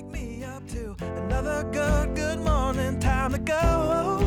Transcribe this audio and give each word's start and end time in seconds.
Wake 0.00 0.12
me 0.12 0.44
up 0.44 0.66
to 0.68 0.96
another 1.00 1.62
good, 1.72 2.14
good 2.14 2.38
morning. 2.40 2.98
Time 3.00 3.32
to 3.32 3.38
go. 3.38 4.18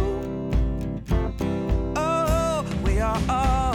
Oh, 1.96 2.66
we 2.86 3.00
are 3.00 3.20
all. 3.28 3.74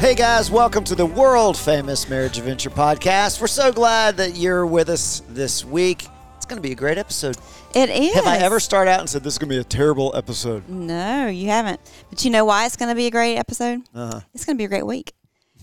Hey 0.00 0.16
guys, 0.16 0.50
welcome 0.50 0.84
to 0.84 0.94
the 0.96 1.06
world 1.06 1.56
famous 1.56 2.08
Marriage 2.10 2.36
Adventure 2.36 2.68
podcast. 2.68 3.40
We're 3.40 3.46
so 3.46 3.72
glad 3.72 4.18
that 4.18 4.36
you're 4.36 4.66
with 4.66 4.90
us 4.90 5.22
this 5.28 5.64
week. 5.64 6.08
It's 6.42 6.48
going 6.48 6.60
to 6.60 6.68
be 6.68 6.72
a 6.72 6.74
great 6.74 6.98
episode. 6.98 7.36
It 7.72 7.88
is. 7.88 8.14
Have 8.14 8.26
I 8.26 8.38
ever 8.38 8.58
started 8.58 8.90
out 8.90 8.98
and 8.98 9.08
said 9.08 9.22
this 9.22 9.34
is 9.34 9.38
going 9.38 9.48
to 9.50 9.54
be 9.54 9.60
a 9.60 9.64
terrible 9.64 10.10
episode? 10.16 10.68
No, 10.68 11.28
you 11.28 11.46
haven't. 11.50 11.78
But 12.10 12.24
you 12.24 12.32
know 12.32 12.44
why 12.44 12.66
it's 12.66 12.74
going 12.74 12.88
to 12.88 12.96
be 12.96 13.06
a 13.06 13.12
great 13.12 13.36
episode? 13.36 13.82
Uh-huh. 13.94 14.22
It's 14.34 14.44
going 14.44 14.56
to 14.56 14.58
be 14.58 14.64
a 14.64 14.68
great 14.68 14.84
week. 14.84 15.12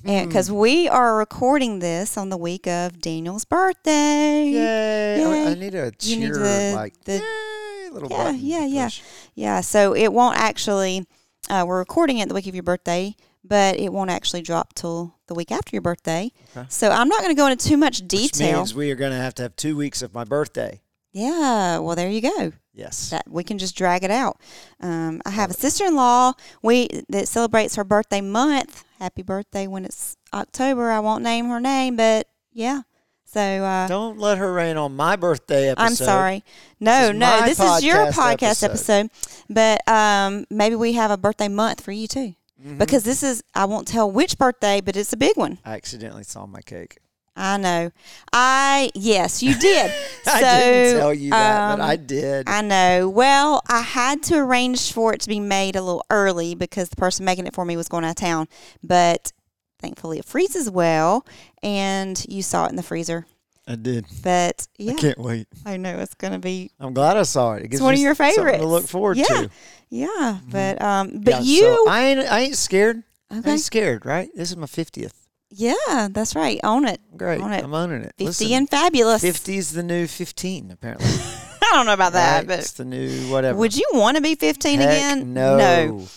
And 0.06 0.30
because 0.30 0.50
we 0.50 0.88
are 0.88 1.18
recording 1.18 1.80
this 1.80 2.16
on 2.16 2.30
the 2.30 2.38
week 2.38 2.66
of 2.66 3.02
Daniel's 3.02 3.44
birthday. 3.44 4.46
Yay! 4.52 5.26
I- 5.26 5.52
I 5.52 5.54
need 5.56 5.76
a 5.76 5.92
You 6.00 6.16
need 6.16 6.26
cheer, 6.28 6.38
the- 6.38 6.72
like 6.78 6.94
the- 7.04 7.18
yay, 7.18 7.90
little 7.92 8.08
Yeah, 8.10 8.32
yeah, 8.32 8.66
yeah. 8.66 8.90
Yeah, 9.36 9.60
so 9.60 9.94
it 9.94 10.14
won't 10.14 10.38
actually, 10.38 11.06
uh, 11.50 11.66
we're 11.68 11.80
recording 11.80 12.20
it 12.20 12.30
the 12.30 12.36
week 12.36 12.48
of 12.48 12.56
your 12.56 12.64
birthday, 12.64 13.18
but 13.44 13.78
it 13.78 13.92
won't 13.92 14.12
actually 14.12 14.44
drop 14.44 14.76
till 14.76 15.14
the 15.30 15.34
week 15.36 15.52
after 15.52 15.74
your 15.76 15.82
birthday. 15.82 16.32
Okay. 16.58 16.66
So 16.70 16.90
I'm 16.90 17.08
not 17.08 17.22
going 17.22 17.34
to 17.34 17.40
go 17.40 17.48
into 17.48 17.66
too 17.70 17.78
much 17.78 18.02
Which 18.02 18.10
detail. 18.10 18.58
means 18.58 18.76
we 18.76 18.92
are 18.92 18.96
going 18.96 19.12
to 19.12 19.18
have 19.18 19.34
to 19.36 19.44
have 19.44 19.56
two 19.56 19.78
weeks 19.78 20.02
of 20.02 20.14
my 20.14 20.26
birthday. 20.26 20.82
yeah, 21.14 21.78
well, 21.80 21.96
there 21.96 22.10
you 22.10 22.22
go. 22.22 22.52
Yes. 22.74 23.10
that 23.10 23.26
we 23.30 23.44
can 23.44 23.58
just 23.58 23.76
drag 23.76 24.04
it 24.06 24.12
out. 24.12 24.38
Um, 24.80 25.22
I 25.26 25.32
have 25.32 25.50
a 25.50 25.54
sister-in-law 25.54 26.34
we 26.62 26.88
that 27.10 27.28
celebrates 27.28 27.76
her 27.76 27.84
birthday 27.84 28.22
month. 28.22 28.84
Happy 29.00 29.22
birthday 29.22 29.68
when 29.68 29.84
it's 29.86 30.16
October. 30.34 30.90
I 30.92 31.00
won't 31.00 31.24
name 31.24 31.48
her 31.50 31.60
name, 31.60 31.96
but 31.98 32.28
yeah. 32.54 32.82
So 33.26 33.42
uh, 33.42 33.88
Don't 33.88 34.18
let 34.18 34.38
her 34.40 34.52
rain 34.54 34.78
on 34.78 34.96
my 34.96 35.16
birthday 35.18 35.70
episode. 35.70 35.84
I'm 35.86 35.96
sorry. 35.96 36.44
No, 36.80 37.08
This 37.08 37.10
is 37.14 37.20
no, 37.20 37.42
this 37.46 37.60
is 37.60 37.84
your 37.84 38.06
podcast 38.08 38.14
podcast 38.38 38.64
episode. 38.64 38.94
episode. 39.10 39.10
But 39.50 39.88
um, 39.88 40.46
maybe 40.50 40.76
we 40.76 40.94
have 40.94 41.12
a 41.12 41.18
birthday 41.18 41.48
month 41.50 41.82
for 41.82 41.92
you 41.92 42.08
too, 42.08 42.34
Mm-hmm. 42.60 42.78
because 42.78 43.04
this 43.04 43.24
is 43.24 43.42
I 43.56 43.66
won't 43.66 43.88
tell 43.88 44.12
which 44.12 44.38
birthday, 44.38 44.82
but 44.82 44.98
it's 44.98 45.14
a 45.14 45.18
big 45.18 45.38
one. 45.38 45.60
I 45.64 45.76
accidentally 45.76 46.24
saw 46.24 46.46
my 46.46 46.62
cake. 46.62 46.98
I 47.40 47.56
know. 47.56 47.92
I 48.34 48.92
yes, 48.94 49.42
you 49.42 49.56
did. 49.58 49.92
I 50.28 50.42
so, 50.42 50.60
didn't 50.60 51.00
tell 51.00 51.14
you 51.14 51.30
that, 51.30 51.78
but 51.78 51.82
um, 51.82 51.90
I 51.90 51.96
did. 51.96 52.50
I 52.50 52.62
know. 52.62 53.08
Well, 53.08 53.62
I 53.70 53.82
had 53.82 54.22
to 54.24 54.36
arrange 54.36 54.92
for 54.92 55.14
it 55.14 55.22
to 55.22 55.30
be 55.30 55.40
made 55.40 55.78
a 55.78 55.82
little 55.82 56.04
early 56.10 56.54
because 56.54 56.90
the 56.90 56.98
person 56.98 57.24
making 57.24 57.48
it 57.48 57.54
for 57.54 57.64
me 57.64 57.78
was 57.78 57.88
going 57.88 58.04
out 58.04 58.10
of 58.10 58.16
town. 58.18 58.50
But 58.84 59.32
thankfully, 59.80 60.20
it 60.20 60.26
freezes 60.26 60.70
well, 60.70 61.26
and 61.64 62.22
you 62.28 62.44
saw 62.44 62.66
it 62.66 62.72
in 62.72 62.76
the 62.76 62.84
freezer. 62.84 63.26
I 63.70 63.76
did. 63.76 64.06
But 64.24 64.68
yeah, 64.80 64.94
I 64.94 64.96
can't 64.96 65.20
wait. 65.20 65.48
I 65.64 65.78
know 65.78 66.00
it's 66.00 66.16
going 66.16 66.34
to 66.34 66.40
be 66.40 66.72
I'm 66.80 66.94
glad 66.94 67.18
I 67.18 67.22
saw 67.24 67.54
it. 67.54 67.66
It 67.66 67.68
gives 67.70 67.84
one 67.84 67.94
of 67.94 68.00
your 68.00 68.16
favorites 68.16 68.58
to 68.58 68.66
look 68.66 68.88
forward 68.88 69.18
yeah. 69.18 69.26
to. 69.26 69.50
Yeah, 69.90 70.40
but 70.50 70.82
um, 70.82 71.22
but 71.22 71.44
Yeah, 71.44 71.60
so 71.60 71.76
you 71.76 71.86
I 71.88 72.06
ain't. 72.06 72.20
I 72.32 72.40
ain't 72.40 72.56
scared. 72.56 73.04
I 73.30 73.42
ain't 73.46 73.60
scared. 73.62 74.06
Right. 74.08 74.30
This 74.36 74.50
is 74.50 74.58
my 74.58 74.66
fiftieth. 74.66 75.14
Yeah, 75.52 76.08
that's 76.12 76.36
right. 76.36 76.60
Own 76.64 76.88
it. 76.88 77.00
Great. 77.16 77.42
Own 77.42 77.54
it. 77.54 77.64
I'm 77.64 77.74
owning 77.74 78.02
it. 78.02 78.14
Fifty 78.18 78.26
Listen, 78.26 78.52
and 78.54 78.70
fabulous. 78.70 79.24
50's 79.24 79.74
the 79.74 79.82
new 79.82 80.06
15, 80.06 80.70
apparently. 80.70 81.08
I 81.08 81.72
don't 81.74 81.88
know 81.88 81.94
about 81.94 82.14
that, 82.14 82.48
Right? 82.48 82.60
it's 82.60 82.74
the 82.74 82.86
new 82.86 83.32
whatever. 83.32 83.58
would 83.58 83.76
you 83.76 83.88
want 83.94 84.18
to 84.18 84.22
be 84.22 84.36
fifteen 84.36 84.80
Heck 84.80 84.90
again? 84.90 85.34
No. 85.34 85.58
No. 85.58 86.08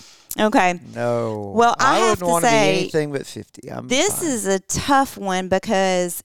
Okay. 0.46 0.80
No. 0.94 1.52
Well, 1.54 1.74
I 1.78 1.98
have 1.98 2.02
wouldn't 2.02 2.18
to 2.20 2.26
want 2.26 2.44
say, 2.44 2.72
be 2.72 2.80
anything 2.80 3.12
but 3.12 3.26
50. 3.26 3.70
I'm 3.70 3.88
This 3.88 4.20
fine. 4.20 4.28
is 4.28 4.46
a 4.46 4.60
tough 4.60 5.18
one 5.18 5.48
because 5.48 6.22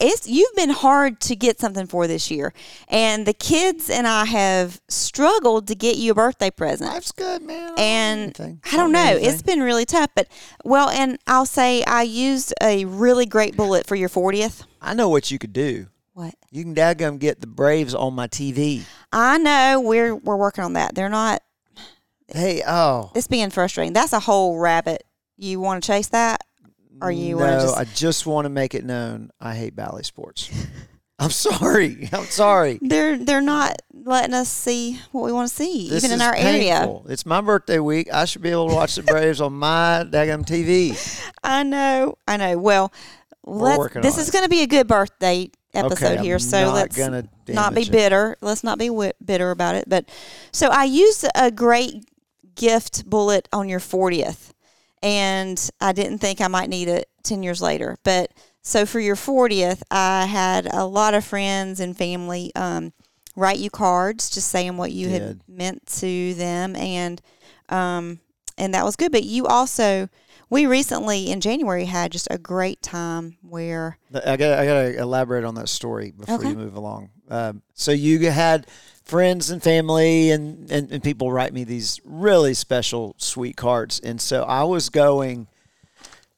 it's 0.00 0.28
you've 0.28 0.54
been 0.54 0.70
hard 0.70 1.20
to 1.22 1.36
get 1.36 1.58
something 1.58 1.86
for 1.86 2.06
this 2.06 2.30
year, 2.30 2.52
and 2.88 3.26
the 3.26 3.32
kids 3.32 3.90
and 3.90 4.06
I 4.06 4.24
have 4.26 4.80
struggled 4.88 5.66
to 5.68 5.74
get 5.74 5.96
you 5.96 6.12
a 6.12 6.14
birthday 6.14 6.50
present. 6.50 6.90
Life's 6.90 7.12
good, 7.12 7.42
man. 7.42 7.64
I 7.64 7.66
don't 7.66 7.78
and. 8.40 8.60
I 8.72 8.76
don't 8.76 8.92
know. 8.92 9.00
anything. 9.00 9.30
It's 9.30 9.42
been 9.42 9.60
really 9.60 9.84
tough, 9.84 10.10
but 10.14 10.28
well, 10.64 10.88
and 10.88 11.18
I'll 11.26 11.46
say 11.46 11.82
I 11.84 12.02
used 12.02 12.52
a 12.62 12.84
really 12.84 13.26
great 13.26 13.56
bullet 13.56 13.86
for 13.86 13.96
your 13.96 14.08
fortieth. 14.08 14.64
I 14.80 14.94
know 14.94 15.08
what 15.08 15.30
you 15.30 15.38
could 15.38 15.52
do. 15.52 15.86
What? 16.16 16.34
You 16.50 16.62
can 16.64 16.74
daggum 16.74 17.18
get 17.18 17.42
the 17.42 17.46
Braves 17.46 17.94
on 17.94 18.14
my 18.14 18.26
TV. 18.26 18.84
I 19.12 19.36
know 19.36 19.82
we're 19.84 20.16
we're 20.16 20.36
working 20.36 20.64
on 20.64 20.72
that. 20.72 20.94
They're 20.94 21.10
not. 21.10 21.42
Hey, 22.28 22.62
oh. 22.66 23.12
It's 23.14 23.26
being 23.26 23.50
frustrating. 23.50 23.92
That's 23.92 24.14
a 24.14 24.20
whole 24.20 24.58
rabbit. 24.58 25.04
You 25.36 25.60
want 25.60 25.82
to 25.82 25.86
chase 25.86 26.08
that, 26.08 26.45
or 27.00 27.10
you 27.10 27.36
no, 27.36 27.60
just? 27.60 27.76
I 27.76 27.84
just 27.84 28.26
want 28.26 28.44
to 28.44 28.48
make 28.48 28.74
it 28.74 28.84
known 28.84 29.30
I 29.40 29.54
hate 29.54 29.76
Bally 29.76 30.02
Sports. 30.02 30.50
I'm 31.18 31.30
sorry. 31.30 32.08
I'm 32.12 32.24
sorry. 32.24 32.78
they're 32.82 33.16
they're 33.16 33.40
not 33.40 33.80
letting 33.92 34.34
us 34.34 34.48
see 34.48 35.00
what 35.12 35.24
we 35.24 35.32
want 35.32 35.48
to 35.48 35.54
see, 35.54 35.88
This 35.88 36.04
even 36.04 36.16
in 36.16 36.20
our 36.20 36.34
area. 36.34 37.00
It's 37.08 37.26
my 37.26 37.40
birthday 37.40 37.78
week. 37.78 38.12
I 38.12 38.24
should 38.24 38.42
be 38.42 38.50
able 38.50 38.68
to 38.68 38.74
watch 38.74 38.94
the 38.96 39.02
Braves 39.02 39.40
on 39.40 39.54
my 39.54 40.04
daggum 40.08 40.44
TV. 40.44 40.94
I 41.42 41.62
know, 41.62 42.18
I 42.28 42.36
know. 42.36 42.58
Well, 42.58 42.92
let's, 43.44 43.94
this 43.94 44.18
is 44.18 44.30
going 44.30 44.44
to 44.44 44.50
be 44.50 44.62
a 44.62 44.66
good 44.66 44.86
birthday 44.86 45.50
episode 45.74 46.18
okay, 46.18 46.22
here, 46.22 46.38
so 46.38 46.72
let's 46.72 46.96
not 47.48 47.74
be 47.74 47.82
it. 47.82 47.92
bitter. 47.92 48.36
Let's 48.40 48.62
not 48.62 48.78
be 48.78 48.90
bitter 49.24 49.50
about 49.50 49.74
it. 49.74 49.88
But 49.88 50.08
so 50.52 50.68
I 50.68 50.84
used 50.84 51.26
a 51.34 51.50
great 51.50 52.04
gift 52.54 53.08
bullet 53.08 53.48
on 53.52 53.68
your 53.68 53.80
fortieth, 53.80 54.54
and 55.06 55.70
I 55.80 55.92
didn't 55.92 56.18
think 56.18 56.40
I 56.40 56.48
might 56.48 56.68
need 56.68 56.88
it 56.88 57.08
ten 57.22 57.42
years 57.44 57.62
later. 57.62 57.96
But 58.02 58.32
so 58.62 58.84
for 58.84 58.98
your 58.98 59.14
fortieth, 59.16 59.82
I 59.90 60.26
had 60.26 60.66
a 60.72 60.84
lot 60.84 61.14
of 61.14 61.24
friends 61.24 61.78
and 61.78 61.96
family 61.96 62.50
um, 62.56 62.92
write 63.36 63.58
you 63.58 63.70
cards, 63.70 64.28
just 64.28 64.48
saying 64.50 64.76
what 64.76 64.90
you 64.90 65.08
Did. 65.08 65.22
had 65.22 65.40
meant 65.46 65.86
to 66.00 66.34
them, 66.34 66.74
and 66.74 67.22
um, 67.68 68.18
and 68.58 68.74
that 68.74 68.84
was 68.84 68.96
good. 68.96 69.12
But 69.12 69.22
you 69.24 69.46
also, 69.46 70.08
we 70.50 70.66
recently 70.66 71.30
in 71.30 71.40
January 71.40 71.84
had 71.84 72.10
just 72.10 72.26
a 72.30 72.38
great 72.38 72.82
time 72.82 73.36
where 73.42 73.98
I 74.12 74.36
got 74.36 74.58
I 74.58 74.66
got 74.66 74.82
to 74.82 74.98
elaborate 74.98 75.44
on 75.44 75.54
that 75.54 75.68
story 75.68 76.10
before 76.10 76.36
Okay. 76.36 76.48
you 76.48 76.56
move 76.56 76.74
along. 76.74 77.10
Um, 77.28 77.62
so 77.74 77.92
you 77.92 78.30
had 78.30 78.66
friends 79.06 79.50
and 79.50 79.62
family 79.62 80.30
and, 80.32 80.70
and, 80.70 80.90
and 80.92 81.02
people 81.02 81.32
write 81.32 81.54
me 81.54 81.64
these 81.64 82.00
really 82.04 82.52
special 82.54 83.14
sweet 83.18 83.56
cards, 83.56 83.98
and 84.00 84.20
so 84.20 84.42
I 84.42 84.64
was 84.64 84.90
going. 84.90 85.46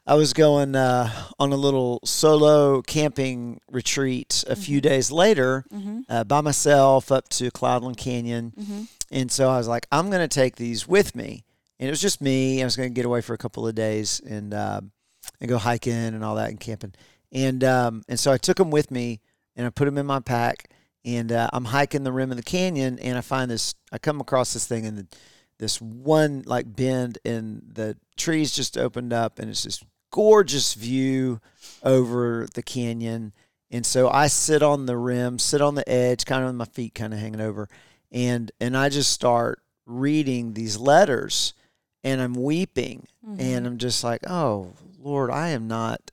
I 0.07 0.15
was 0.15 0.33
going 0.33 0.75
uh, 0.75 1.11
on 1.39 1.53
a 1.53 1.57
little 1.57 2.01
solo 2.03 2.81
camping 2.81 3.61
retreat 3.71 4.43
a 4.49 4.57
few 4.57 4.81
days 4.81 5.11
later 5.11 5.67
uh, 6.09 6.25
by 6.25 6.41
myself 6.41 7.13
up 7.13 7.29
to 7.29 7.51
Cloudland 7.51 7.99
Canyon. 7.99 8.55
And 9.11 9.31
so 9.31 9.51
I 9.51 9.59
was 9.59 9.69
like, 9.69 9.87
I'm 9.93 10.09
going 10.09 10.27
to 10.27 10.35
take 10.35 10.57
these 10.57 10.89
with 10.89 11.15
me. 11.15 11.45
And 11.79 11.89
it 11.89 11.91
was 11.91 12.01
just 12.01 12.23
me. 12.23 12.63
I 12.63 12.65
was 12.65 12.75
going 12.75 12.89
to 12.89 12.95
get 12.95 13.05
away 13.05 13.21
for 13.21 13.35
a 13.35 13.39
couple 13.39 13.69
of 13.69 13.75
days 13.75 14.21
and 14.27 14.55
um, 14.55 14.93
and 15.43 15.49
go 15.51 15.59
hiking 15.59 15.93
and 15.93 16.25
all 16.25 16.37
that 16.37 16.49
and 16.49 16.59
camping. 16.59 16.95
And 17.31 17.63
um, 17.63 18.03
and 18.09 18.19
so 18.19 18.33
I 18.33 18.39
took 18.39 18.57
them 18.57 18.71
with 18.71 18.91
me 18.91 19.21
and 19.57 19.67
I 19.67 19.69
put 19.69 19.85
them 19.85 19.99
in 19.99 20.07
my 20.07 20.21
pack. 20.21 20.71
And 21.05 21.33
uh, 21.33 21.49
I'm 21.53 21.67
hiking 21.67 22.05
the 22.05 22.13
rim 22.13 22.31
of 22.31 22.37
the 22.37 22.43
canyon 22.43 22.99
and 22.99 23.17
I 23.17 23.21
find 23.21 23.51
this. 23.51 23.75
I 23.93 23.99
come 23.99 24.21
across 24.21 24.53
this 24.53 24.67
thing 24.67 24.85
in 24.85 24.97
the, 24.97 25.07
this 25.59 25.81
one 25.81 26.43
like 26.47 26.75
bend 26.75 27.19
and 27.25 27.63
the 27.73 27.97
trees 28.17 28.55
just 28.55 28.77
opened 28.77 29.13
up 29.13 29.39
and 29.39 29.49
it's 29.49 29.65
this 29.65 29.83
gorgeous 30.11 30.75
view 30.75 31.41
over 31.83 32.47
the 32.55 32.63
canyon. 32.63 33.33
And 33.71 33.85
so 33.85 34.09
I 34.09 34.29
sit 34.29 34.63
on 34.63 34.87
the 34.87 34.97
rim, 34.97 35.39
sit 35.39 35.61
on 35.61 35.75
the 35.75 35.89
edge, 35.89 36.25
kind 36.25 36.43
of 36.43 36.49
with 36.49 36.57
my 36.57 36.65
feet 36.65 36.95
kind 36.95 37.13
of 37.13 37.21
hanging 37.21 37.41
over, 37.41 37.69
and 38.11 38.51
and 38.61 38.75
I 38.77 38.89
just 38.89 39.13
start 39.13 39.61
reading 39.85 40.55
these 40.55 40.79
letters, 40.79 41.53
and 42.03 42.21
I'm 42.23 42.33
weeping, 42.33 43.07
and 43.39 43.67
I'm 43.67 43.77
just 43.77 44.03
like, 44.03 44.23
oh 44.27 44.73
Lord, 44.99 45.31
I 45.31 45.49
am 45.51 45.69
not, 45.69 46.11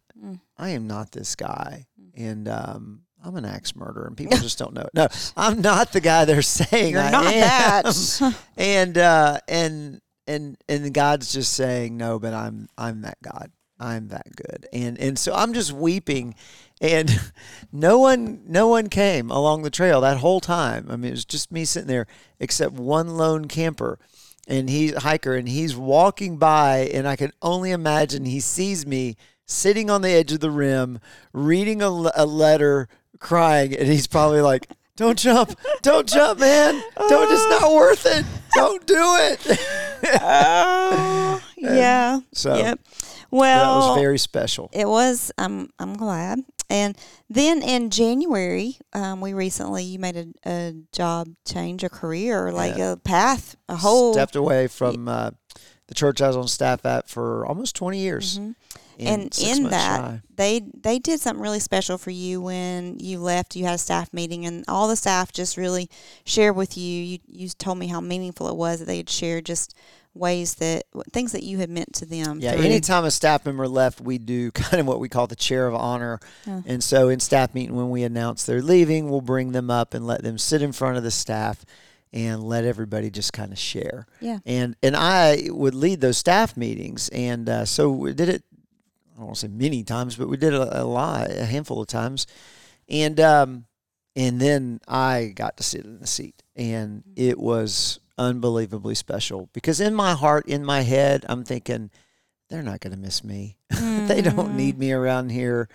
I 0.58 0.72
am 0.72 0.86
not 0.86 1.14
this 1.14 1.36
guy, 1.36 1.86
and 2.14 2.50
um, 2.50 3.04
I'm 3.26 3.36
an 3.36 3.46
axe 3.46 3.76
murderer, 3.76 4.06
and 4.08 4.16
people 4.16 4.38
just 4.38 4.60
don't 4.60 4.74
know. 4.74 4.82
it. 4.82 4.92
No, 4.94 5.08
I'm 5.36 5.62
not 5.62 5.92
the 5.94 6.02
guy 6.02 6.26
they're 6.26 6.42
saying 6.42 6.94
You're 6.94 7.02
I 7.02 7.12
not 7.12 7.26
am. 7.26 7.84
that. 7.84 8.36
and 8.58 8.98
uh, 8.98 9.40
and 9.48 10.02
and 10.28 10.58
and 10.70 10.94
God's 10.94 11.34
just 11.34 11.54
saying 11.54 11.98
no, 11.98 12.20
but 12.20 12.34
I'm 12.34 12.70
I'm 12.78 13.02
that 13.02 13.18
God. 13.22 13.52
I'm 13.80 14.08
that 14.10 14.36
good. 14.36 14.68
And 14.72 14.98
and 15.00 15.20
so 15.20 15.34
I'm 15.34 15.54
just 15.54 15.74
weeping 15.74 16.36
and 16.80 17.12
no 17.72 18.00
one 18.00 18.44
no 18.48 18.68
one 18.68 18.88
came 18.88 19.30
along 19.32 19.64
the 19.64 19.70
trail 19.70 20.02
that 20.02 20.18
whole 20.18 20.40
time. 20.40 20.88
I 20.90 20.96
mean, 20.96 21.10
it 21.10 21.12
was 21.12 21.26
just 21.26 21.52
me 21.52 21.66
sitting 21.66 21.88
there 21.88 22.08
except 22.40 22.74
one 22.74 23.18
lone 23.18 23.46
camper 23.46 24.00
and 24.48 24.70
he's 24.70 24.94
a 24.94 25.02
hiker 25.02 25.36
and 25.36 25.50
he's 25.50 25.76
walking 25.76 26.38
by 26.38 26.90
and 26.94 27.08
I 27.08 27.16
can 27.16 27.32
only 27.42 27.72
imagine 27.72 28.26
he 28.26 28.40
sees 28.40 28.86
me 28.86 29.18
sitting 29.46 29.90
on 29.90 30.02
the 30.02 30.10
edge 30.10 30.32
of 30.32 30.40
the 30.40 30.52
rim 30.52 31.00
reading 31.34 31.82
a, 31.82 31.90
a 32.16 32.26
letter 32.26 32.88
crying 33.20 33.76
and 33.76 33.88
he's 33.88 34.08
probably 34.08 34.42
like 34.42 34.68
don't 34.98 35.18
jump 35.20 35.58
don't 35.82 36.08
jump 36.08 36.40
man 36.40 36.82
don't 37.10 37.32
it's 37.32 37.62
not 37.62 37.72
worth 37.74 38.06
it 38.06 38.26
don't 38.54 38.86
do 38.86 38.96
it 38.98 39.60
Oh, 40.22 41.42
yeah. 41.58 41.76
Yeah. 41.76 42.20
So 42.34 42.56
Yep. 42.56 42.80
that 43.32 43.32
was 43.32 43.98
very 44.00 44.20
special. 44.20 44.70
It 44.72 44.88
was. 44.88 45.32
I'm. 45.38 45.70
I'm 45.80 45.96
glad. 45.98 46.40
And 46.70 46.96
then 47.30 47.64
in 47.64 47.90
January, 47.90 48.78
um, 48.94 49.20
we 49.20 49.34
recently 49.34 49.84
you 49.84 49.98
made 50.00 50.16
a, 50.16 50.28
a 50.46 50.74
job 50.92 51.30
change, 51.48 51.84
a 51.84 51.90
career, 51.90 52.52
like 52.52 52.78
Yeah. 52.78 52.92
a 52.94 52.98
path, 52.98 53.56
a 53.68 53.76
whole. 53.78 54.14
Stepped 54.14 54.36
away 54.36 54.68
from 54.68 55.08
uh, 55.08 55.32
the 55.88 55.96
church 55.96 56.22
I 56.22 56.28
was 56.28 56.38
on 56.38 56.48
staff 56.48 56.86
at 56.86 57.10
for 57.10 57.46
almost 57.48 57.76
20 57.76 57.98
years. 58.00 58.38
Mhm. 58.40 58.56
And, 59.00 59.38
in 59.40 59.64
that, 59.70 59.98
shy. 59.98 60.22
they 60.36 60.62
they 60.74 61.00
did 61.00 61.20
something 61.20 61.42
really 61.42 61.60
special 61.60 61.98
for 61.98 62.12
you 62.12 62.42
when 62.42 63.00
you 63.00 63.20
left. 63.20 63.56
You 63.56 63.66
had 63.66 63.76
a 63.76 63.80
staff 63.80 64.14
meeting, 64.14 64.46
and 64.46 64.64
all 64.68 64.88
the 64.88 64.96
staff 64.96 65.32
just 65.32 65.58
really 65.58 65.90
shared 66.24 66.56
with 66.56 66.78
you. 66.78 67.04
You 67.04 67.20
you 67.28 67.50
told 67.50 67.78
me 67.78 67.88
how 67.88 68.02
meaningful 68.02 68.48
it 68.48 68.56
was 68.56 68.80
that 68.80 68.86
they 68.86 68.98
had 68.98 69.10
shared 69.10 69.46
just 69.46 69.76
ways 70.14 70.56
that 70.56 70.84
things 71.12 71.34
that 71.34 71.44
you 71.44 71.58
had 71.58 71.70
meant 71.70 71.94
to 71.94 72.06
them. 72.06 72.40
Yeah, 72.40 72.54
through- 72.54 72.66
anytime 72.66 73.04
a 73.06 73.12
staff 73.12 73.46
member 73.46 73.68
left, 73.68 74.00
we 74.02 74.18
do 74.18 74.52
kind 74.54 74.80
of 74.80 74.88
what 74.88 75.00
we 75.00 75.10
call 75.10 75.28
the 75.28 75.36
chair 75.36 75.68
of 75.68 75.76
honor. 75.76 76.20
Yeah. 76.48 76.62
And 76.66 76.84
so 76.84 77.10
in 77.10 77.20
staff 77.20 77.54
meeting, 77.54 77.76
when 77.76 77.90
we 77.90 78.04
announce 78.04 78.46
they're 78.46 78.62
leaving, 78.62 79.10
we'll 79.10 79.22
bring 79.22 79.52
them 79.52 79.70
up 79.70 79.94
and 79.94 80.08
let 80.08 80.24
them 80.24 80.38
sit 80.38 80.62
in 80.62 80.72
front 80.72 80.98
of 80.98 81.04
the 81.04 81.12
staff 81.12 81.66
and 82.14 82.42
let 82.44 82.64
everybody 82.64 83.10
just 83.12 83.34
kind 83.34 83.52
of 83.52 83.60
share. 83.60 84.08
Yeah. 84.22 84.40
And 84.46 84.76
and 84.82 84.96
I 84.96 85.50
would 85.50 85.76
lead 85.76 86.02
those 86.02 86.18
staff 86.18 86.56
meetings, 86.56 87.10
and 87.10 87.48
uh, 87.50 87.66
so 87.66 88.06
did 88.14 88.30
it. 88.30 88.44
I 89.16 89.20
don't 89.20 89.28
want 89.28 89.36
to 89.38 89.42
say 89.42 89.48
many 89.48 89.84
times, 89.84 90.16
but 90.18 90.28
we 90.28 90.36
did 90.38 90.54
a, 90.54 90.82
a 90.82 90.84
lot, 90.84 91.32
a 91.32 91.46
handful 91.46 91.82
of 91.82 91.88
times, 91.88 92.28
and 92.90 93.20
um, 93.20 93.66
and 94.16 94.40
then 94.42 94.80
I 94.88 95.32
got 95.36 95.58
to 95.58 95.64
sit 95.64 95.86
in 95.86 96.00
the 96.00 96.08
seat, 96.08 96.44
and 96.56 97.04
it 97.16 97.40
was 97.40 98.00
unbelievably 98.18 98.96
special 98.96 99.50
because 99.54 99.80
in 99.82 99.94
my 99.94 100.14
heart, 100.14 100.46
in 100.48 100.64
my 100.66 100.82
head, 100.82 101.26
I'm 101.30 101.44
thinking 101.44 101.92
they're 102.50 102.62
not 102.64 102.80
going 102.82 102.94
to 102.94 103.00
miss 103.00 103.24
me. 103.24 103.58
they 103.70 104.22
don't 104.22 104.52
Mhm. 104.52 104.56
need 104.56 104.78
me 104.78 104.92
around 104.92 105.30
here. 105.32 105.68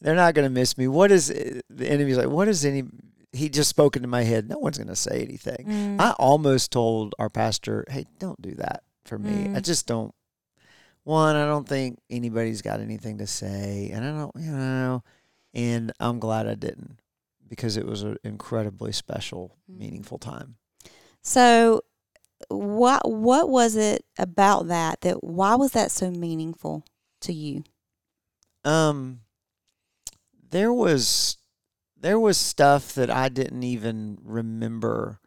They're 0.00 0.14
not 0.14 0.34
going 0.34 0.46
to 0.46 0.50
miss 0.54 0.76
me. 0.78 0.88
What 0.88 1.10
is 1.10 1.28
the 1.28 1.62
enemy's 1.88 2.16
like? 2.18 2.28
What 2.28 2.48
is 2.48 2.64
any? 2.64 2.84
He 3.32 3.48
just 3.48 3.68
spoke 3.70 3.96
into 3.96 4.08
my 4.08 4.22
head. 4.22 4.48
No 4.48 4.58
one's 4.58 4.78
going 4.78 4.88
to 4.88 4.96
say 4.96 5.22
anything. 5.22 5.66
Mm. 5.66 6.00
I 6.00 6.12
almost 6.12 6.70
told 6.72 7.14
our 7.18 7.28
pastor, 7.30 7.84
"Hey, 7.88 8.06
don't 8.18 8.40
do 8.40 8.52
that 8.56 8.82
for 9.04 9.18
me. 9.18 9.44
I 9.54 9.60
Mm. 9.60 9.64
just 9.64 9.86
don't. 9.86 10.14
One, 11.06 11.36
I 11.36 11.46
don't 11.46 11.68
think 11.68 12.00
anybody's 12.10 12.62
got 12.62 12.80
anything 12.80 13.18
to 13.18 13.28
say, 13.28 13.90
and 13.92 14.04
I 14.04 14.10
don't, 14.10 14.32
you 14.34 14.50
know, 14.50 15.04
and 15.54 15.92
I'm 16.00 16.18
glad 16.18 16.48
I 16.48 16.56
didn't 16.56 16.98
because 17.46 17.76
it 17.76 17.86
was 17.86 18.02
an 18.02 18.16
incredibly 18.24 18.90
special, 18.90 19.56
Mm. 19.70 19.78
meaningful 19.78 20.18
time. 20.18 20.56
So, 21.22 21.82
what 22.48 23.08
what 23.08 23.48
was 23.48 23.76
it 23.76 24.04
about 24.18 24.66
that 24.66 25.02
that 25.02 25.22
why 25.22 25.54
was 25.54 25.70
that 25.72 25.92
so 25.92 26.10
meaningful 26.10 26.84
to 27.20 27.32
you? 27.32 27.62
Um, 28.64 29.20
there 30.50 30.72
was 30.72 31.36
there 31.96 32.18
was 32.18 32.36
stuff 32.36 32.94
that 32.94 33.10
I 33.10 33.28
didn't 33.28 33.62
even 33.62 34.18
remember 34.24 35.20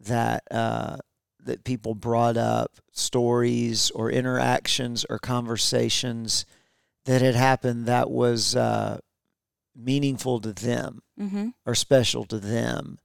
that 0.00 0.42
uh, 0.50 0.98
that 1.44 1.64
people 1.64 1.94
brought 1.94 2.36
up, 2.36 2.72
stories 2.92 3.90
or 3.90 4.10
interactions 4.10 5.04
or 5.08 5.18
conversations 5.18 6.44
that 7.04 7.20
had 7.22 7.34
happened 7.34 7.86
that 7.86 8.10
was 8.10 8.56
uh, 8.56 8.98
meaningful 9.76 10.40
to 10.40 10.52
them 10.52 11.00
Mm-hmm. 11.20 11.50
or 11.64 11.76
special 11.76 12.24
to 12.24 12.38
them. 12.40 12.98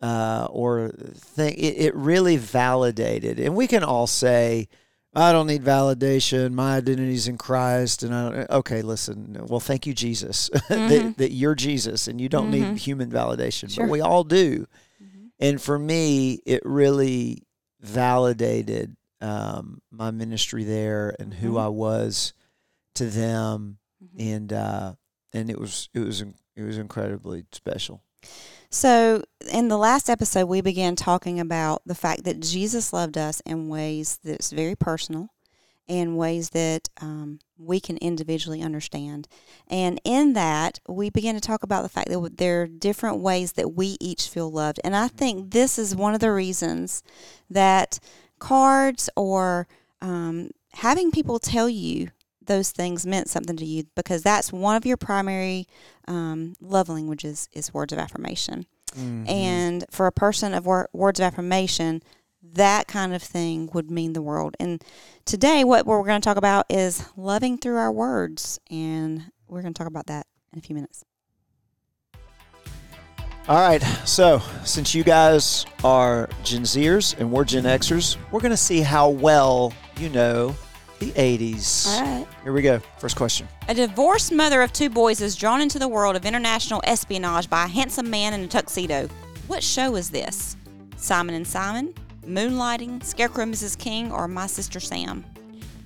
Uh, 0.00 0.48
or 0.50 0.88
thing, 1.14 1.54
it, 1.54 1.74
it 1.78 1.94
really 1.94 2.36
validated, 2.36 3.38
and 3.38 3.54
we 3.54 3.68
can 3.68 3.84
all 3.84 4.08
say, 4.08 4.66
I 5.14 5.30
don't 5.30 5.46
need 5.46 5.62
validation. 5.62 6.50
My 6.54 6.74
identity's 6.76 7.28
in 7.28 7.38
Christ, 7.38 8.02
and 8.02 8.12
I 8.12 8.30
don't, 8.32 8.50
okay. 8.50 8.82
Listen, 8.82 9.36
well, 9.48 9.60
thank 9.60 9.86
you, 9.86 9.94
Jesus, 9.94 10.50
that, 10.68 10.90
Mhm. 10.90 11.16
that 11.18 11.30
you're 11.30 11.54
Jesus, 11.54 12.08
and 12.08 12.20
you 12.20 12.28
don't 12.28 12.48
Mhm. 12.50 12.70
need 12.72 12.78
human 12.78 13.12
validation, 13.12 13.70
Sure. 13.70 13.84
but 13.86 13.92
we 13.92 14.00
all 14.00 14.24
do. 14.24 14.66
Mm-hmm. 15.00 15.26
And 15.38 15.62
for 15.62 15.78
me, 15.78 16.40
it 16.46 16.62
really 16.64 17.44
validated 17.82 18.96
um, 19.20 19.80
my 19.90 20.10
ministry 20.10 20.64
there 20.64 21.14
and 21.18 21.34
who 21.34 21.52
Mhm. 21.54 21.60
I 21.60 21.68
was 21.68 22.32
to 22.94 23.06
them, 23.06 23.78
Mm-hmm. 24.02 24.20
and 24.20 24.52
uh, 24.52 24.94
and 25.32 25.48
it 25.50 25.58
was 25.60 25.88
it 25.94 26.00
was 26.00 26.20
it 26.22 26.62
was 26.62 26.78
incredibly 26.78 27.44
special. 27.52 28.02
So, 28.70 29.22
in 29.52 29.68
the 29.68 29.76
last 29.78 30.08
episode, 30.10 30.46
we 30.46 30.60
began 30.60 30.96
talking 30.96 31.38
about 31.38 31.82
the 31.86 31.94
fact 31.94 32.24
that 32.24 32.40
Jesus 32.40 32.92
loved 32.92 33.16
us 33.18 33.40
in 33.46 33.68
ways 33.68 34.18
that's 34.24 34.50
very 34.50 34.74
personal, 34.74 35.28
in 35.92 36.16
ways 36.16 36.48
that 36.50 36.88
um, 37.02 37.38
we 37.58 37.78
can 37.78 37.98
individually 37.98 38.62
understand. 38.62 39.28
And 39.68 40.00
in 40.04 40.32
that, 40.32 40.80
we 40.88 41.10
begin 41.10 41.34
to 41.34 41.40
talk 41.40 41.62
about 41.62 41.82
the 41.82 41.90
fact 41.90 42.08
that 42.08 42.38
there 42.38 42.62
are 42.62 42.66
different 42.66 43.18
ways 43.18 43.52
that 43.52 43.74
we 43.74 43.98
each 44.00 44.26
feel 44.26 44.50
loved. 44.50 44.80
And 44.84 44.96
I 44.96 45.08
think 45.08 45.50
this 45.50 45.78
is 45.78 45.94
one 45.94 46.14
of 46.14 46.20
the 46.20 46.32
reasons 46.32 47.02
that 47.50 47.98
cards 48.38 49.10
or 49.16 49.68
um, 50.00 50.52
having 50.72 51.10
people 51.10 51.38
tell 51.38 51.68
you 51.68 52.08
those 52.42 52.70
things 52.70 53.04
meant 53.04 53.28
something 53.28 53.58
to 53.58 53.64
you 53.66 53.84
because 53.94 54.22
that's 54.22 54.50
one 54.50 54.76
of 54.76 54.86
your 54.86 54.96
primary 54.96 55.66
um, 56.08 56.54
love 56.58 56.88
languages 56.88 57.50
is 57.52 57.74
words 57.74 57.92
of 57.92 57.98
affirmation. 57.98 58.64
Mm-hmm. 58.96 59.28
And 59.28 59.84
for 59.90 60.06
a 60.06 60.12
person 60.12 60.54
of 60.54 60.64
wor- 60.64 60.88
words 60.94 61.20
of 61.20 61.24
affirmation, 61.24 62.02
that 62.52 62.86
kind 62.86 63.14
of 63.14 63.22
thing 63.22 63.70
would 63.72 63.90
mean 63.90 64.12
the 64.12 64.22
world. 64.22 64.56
And 64.60 64.82
today, 65.24 65.64
what 65.64 65.86
we're 65.86 66.04
going 66.04 66.20
to 66.20 66.24
talk 66.24 66.36
about 66.36 66.66
is 66.68 67.04
loving 67.16 67.58
through 67.58 67.76
our 67.76 67.92
words. 67.92 68.58
And 68.70 69.24
we're 69.48 69.62
going 69.62 69.74
to 69.74 69.78
talk 69.78 69.88
about 69.88 70.06
that 70.06 70.26
in 70.52 70.58
a 70.58 70.62
few 70.62 70.74
minutes. 70.74 71.04
All 73.48 73.56
right, 73.56 73.82
so 74.04 74.40
since 74.64 74.94
you 74.94 75.02
guys 75.02 75.66
are 75.82 76.28
Gen 76.44 76.62
Zers 76.62 77.18
and 77.18 77.32
we're 77.32 77.44
Gen 77.44 77.64
Xers, 77.64 78.16
we're 78.30 78.38
going 78.38 78.52
to 78.52 78.56
see 78.56 78.82
how 78.82 79.08
well 79.08 79.72
you 79.98 80.10
know 80.10 80.54
the 81.00 81.10
80s. 81.10 82.00
right. 82.00 82.26
Here 82.44 82.52
we 82.52 82.62
go. 82.62 82.78
First 82.98 83.16
question. 83.16 83.48
A 83.66 83.74
divorced 83.74 84.30
mother 84.30 84.62
of 84.62 84.72
two 84.72 84.88
boys 84.88 85.20
is 85.20 85.34
drawn 85.34 85.60
into 85.60 85.80
the 85.80 85.88
world 85.88 86.14
of 86.14 86.24
international 86.24 86.80
espionage 86.84 87.50
by 87.50 87.64
a 87.64 87.68
handsome 87.68 88.08
man 88.08 88.32
in 88.32 88.42
a 88.42 88.46
tuxedo. 88.46 89.08
What 89.48 89.64
show 89.64 89.96
is 89.96 90.10
this? 90.10 90.56
Simon 90.96 91.34
and 91.34 91.46
Simon, 91.46 91.92
Moonlighting, 92.26 93.02
Scarecrow 93.02 93.44
Mrs. 93.44 93.76
King, 93.78 94.12
or 94.12 94.28
My 94.28 94.46
Sister 94.46 94.80
Sam? 94.80 95.24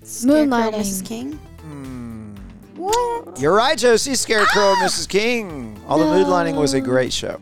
Moonlighting. 0.02 0.74
Mrs. 0.74 1.04
King. 1.04 1.32
Hmm. 1.32 2.34
What? 2.76 3.40
You're 3.40 3.54
right, 3.54 3.76
Josie. 3.76 4.14
Scarecrow 4.14 4.72
and 4.72 4.78
Mrs. 4.82 5.08
King. 5.08 5.80
All 5.88 6.00
Although 6.02 6.24
Moonlighting 6.24 6.56
was 6.56 6.74
a 6.74 6.80
great 6.80 7.12
show. 7.12 7.40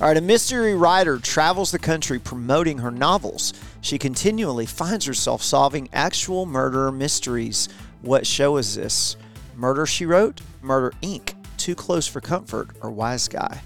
All 0.00 0.08
right, 0.08 0.16
a 0.16 0.20
mystery 0.22 0.74
writer 0.74 1.18
travels 1.18 1.70
the 1.72 1.78
country 1.78 2.18
promoting 2.18 2.78
her 2.78 2.90
novels. 2.90 3.52
She 3.82 3.98
continually 3.98 4.64
finds 4.64 5.04
herself 5.04 5.42
solving 5.42 5.90
actual 5.92 6.46
murder 6.46 6.90
mysteries. 6.90 7.68
What 8.00 8.26
show 8.26 8.56
is 8.56 8.74
this? 8.74 9.16
Murder 9.54 9.84
She 9.84 10.06
Wrote, 10.06 10.40
Murder 10.62 10.92
Inc., 11.02 11.34
Too 11.58 11.74
Close 11.74 12.06
for 12.06 12.22
Comfort, 12.22 12.70
or 12.80 12.90
Wise 12.90 13.28
Guy? 13.28 13.60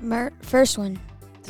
Mur- 0.00 0.32
first 0.42 0.76
one. 0.76 0.98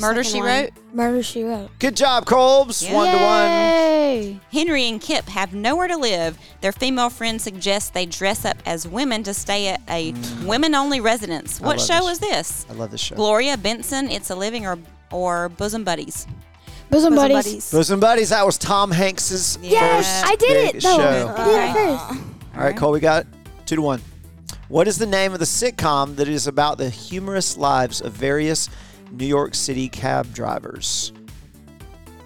Murder 0.01 0.23
second 0.23 0.37
She 0.37 0.43
one. 0.43 0.63
Wrote? 0.63 0.71
Murder 0.93 1.23
She 1.23 1.45
Wrote. 1.45 1.71
Good 1.79 1.97
job, 1.97 2.25
Colbs. 2.27 2.85
Yeah. 2.87 2.95
One 2.95 3.17
to 3.17 3.23
one. 3.23 4.41
Henry 4.51 4.85
and 4.85 5.01
Kip 5.01 5.27
have 5.27 5.55
nowhere 5.55 5.89
to 5.89 5.97
live. 5.97 6.39
Their 6.61 6.73
female 6.73 7.11
friend 7.11 7.41
suggests 7.41 7.91
they 7.91 8.07
dress 8.07 8.45
up 8.45 8.57
as 8.67 8.87
women 8.87 9.23
to 9.25 9.35
stay 9.35 9.69
at 9.69 9.81
a 9.89 10.13
mm. 10.13 10.45
women 10.47 10.75
only 10.75 11.01
residence. 11.01 11.61
What 11.61 11.79
love 11.79 11.87
show 11.87 12.07
this. 12.07 12.13
is 12.13 12.19
this? 12.19 12.67
I 12.71 12.73
love 12.75 12.91
this 12.91 13.01
show. 13.01 13.17
Gloria 13.17 13.57
Benson, 13.57 14.11
It's 14.11 14.31
a 14.31 14.35
Living, 14.37 14.67
or 14.67 14.79
or 15.11 15.49
Bosom 15.51 15.85
Buddies? 15.85 16.27
Bosom 16.91 17.15
Bosom 17.15 17.15
Buddies. 17.15 17.35
buddies. 17.37 17.71
Bosom 17.71 18.01
Buddies, 18.01 18.29
that 18.31 18.47
was 18.47 18.57
Tom 18.57 18.91
Hanks's 18.91 19.59
Yes, 19.61 20.07
first 20.07 20.33
I 20.33 20.37
did 20.37 20.49
big 20.49 20.77
it 20.77 20.83
though. 20.83 20.97
show. 20.97 21.35
I 21.37 21.45
did 21.45 21.71
it 21.71 21.73
first. 21.75 22.23
All 22.57 22.65
right, 22.65 22.77
Cole, 22.77 22.93
we 22.93 23.01
got 23.01 23.27
two 23.67 23.77
to 23.77 23.83
one. 23.83 24.01
What 24.69 24.89
is 24.89 24.99
the 24.99 25.07
name 25.07 25.33
of 25.33 25.39
the 25.39 25.45
sitcom 25.45 26.17
that 26.17 26.29
is 26.29 26.47
about 26.47 26.77
the 26.79 26.91
humorous 26.91 27.57
lives 27.57 28.01
of 28.01 28.13
various 28.13 28.69
New 29.11 29.27
York 29.27 29.55
City 29.55 29.89
cab 29.89 30.33
drivers? 30.33 31.13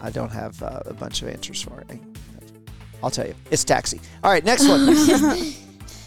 I 0.01 0.11
don't 0.11 0.33
have 0.33 0.63
uh, 0.63 0.81
a 0.87 0.95
bunch 0.95 1.23
of 1.23 1.29
answers 1.29 1.63
for 1.63 1.81
it. 1.81 1.99
I'll 3.03 3.11
tell 3.11 3.27
you. 3.27 3.35
It's 3.51 3.65
Taxi. 3.65 4.01
All 4.23 4.31
right, 4.31 4.45
next 4.45 4.69
one. 4.69 4.95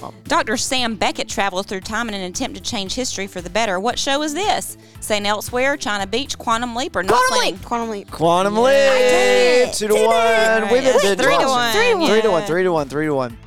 Dr. 0.25 0.58
Sam 0.58 0.96
Beckett 0.96 1.29
travels 1.29 1.65
through 1.65 1.82
time 1.82 2.10
in 2.10 2.13
an 2.13 2.22
attempt 2.22 2.58
to 2.58 2.62
change 2.62 2.94
history 2.94 3.27
for 3.27 3.41
the 3.41 3.50
better. 3.50 3.79
What 3.79 3.98
show 3.98 4.22
is 4.24 4.34
this? 4.34 4.77
St. 5.00 5.25
Elsewhere, 5.25 5.77
China 5.77 6.05
Beach, 6.05 6.38
Quantum 6.38 6.75
Leap, 6.75 6.96
or 6.96 7.03
Not 7.03 7.13
Quantum 7.13 7.38
Playing? 7.38 7.53
Leap. 7.55 7.63
Quantum 7.63 7.89
Leap. 7.89 8.12
Quantum 8.12 8.58
Leap. 8.58 8.74
it. 8.75 9.74
Two 9.74 9.88
to 9.88 9.94
Did 9.94 10.05
one. 10.05 10.62
We've 10.74 10.84
been 10.84 11.00
Yes, 11.01 11.22
three 11.22 11.38
to 11.38 11.48
one. 11.48 11.74
Three 11.74 11.89
to 11.89 11.96
one. 11.98 12.08
Three 12.08 12.22
to 12.22 12.32
one. 12.32 12.46
Three 12.46 12.63
to 12.63 12.72
one. 12.72 12.89
Three 12.89 13.05
to 13.05 13.15
one. 13.15 13.38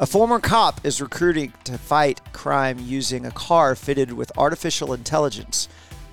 A 0.00 0.06
former 0.06 0.38
cop 0.38 0.84
is 0.84 1.00
recruiting 1.00 1.52
to 1.64 1.76
fight 1.76 2.20
crime 2.32 2.78
using 2.80 3.26
a 3.26 3.30
car 3.32 3.74
fitted 3.74 4.12
with 4.12 4.30
artificial 4.38 4.92
intelligence. 4.92 5.68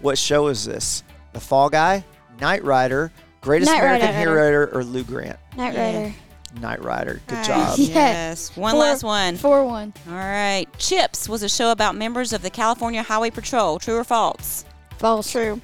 What 0.05 0.19
show 0.19 0.47
is 0.49 0.63
this? 0.63 1.01
The 1.33 1.39
Fall 1.39 1.67
Guy, 1.67 2.05
Knight 2.39 2.63
Rider, 2.63 3.11
Greatest 3.41 3.71
Knight 3.71 3.79
American 3.79 4.07
Rider. 4.09 4.19
Hero, 4.19 4.67
or 4.71 4.83
Lou 4.83 5.03
Grant? 5.03 5.39
Knight 5.57 5.73
Yeah. 5.73 5.85
Rider. 6.03 6.13
Knight 6.61 6.83
Rider. 6.83 7.21
Good 7.25 7.35
Right. 7.37 7.45
job. 7.47 7.75
Yeah. 7.79 7.87
Yes. 7.95 8.55
One 8.55 8.73
Four- 8.73 8.79
last 8.81 9.03
one. 9.03 9.35
Four 9.37 9.65
one. 9.65 9.93
All 10.07 10.13
right. 10.13 10.67
Chips 10.77 11.27
was 11.27 11.41
a 11.41 11.49
show 11.49 11.71
about 11.71 11.95
members 11.95 12.33
of 12.33 12.43
the 12.43 12.51
California 12.51 13.01
Highway 13.01 13.31
Patrol. 13.31 13.79
True 13.79 13.95
or 13.97 14.03
false? 14.03 14.63
False. 14.99 15.31
True. 15.31 15.59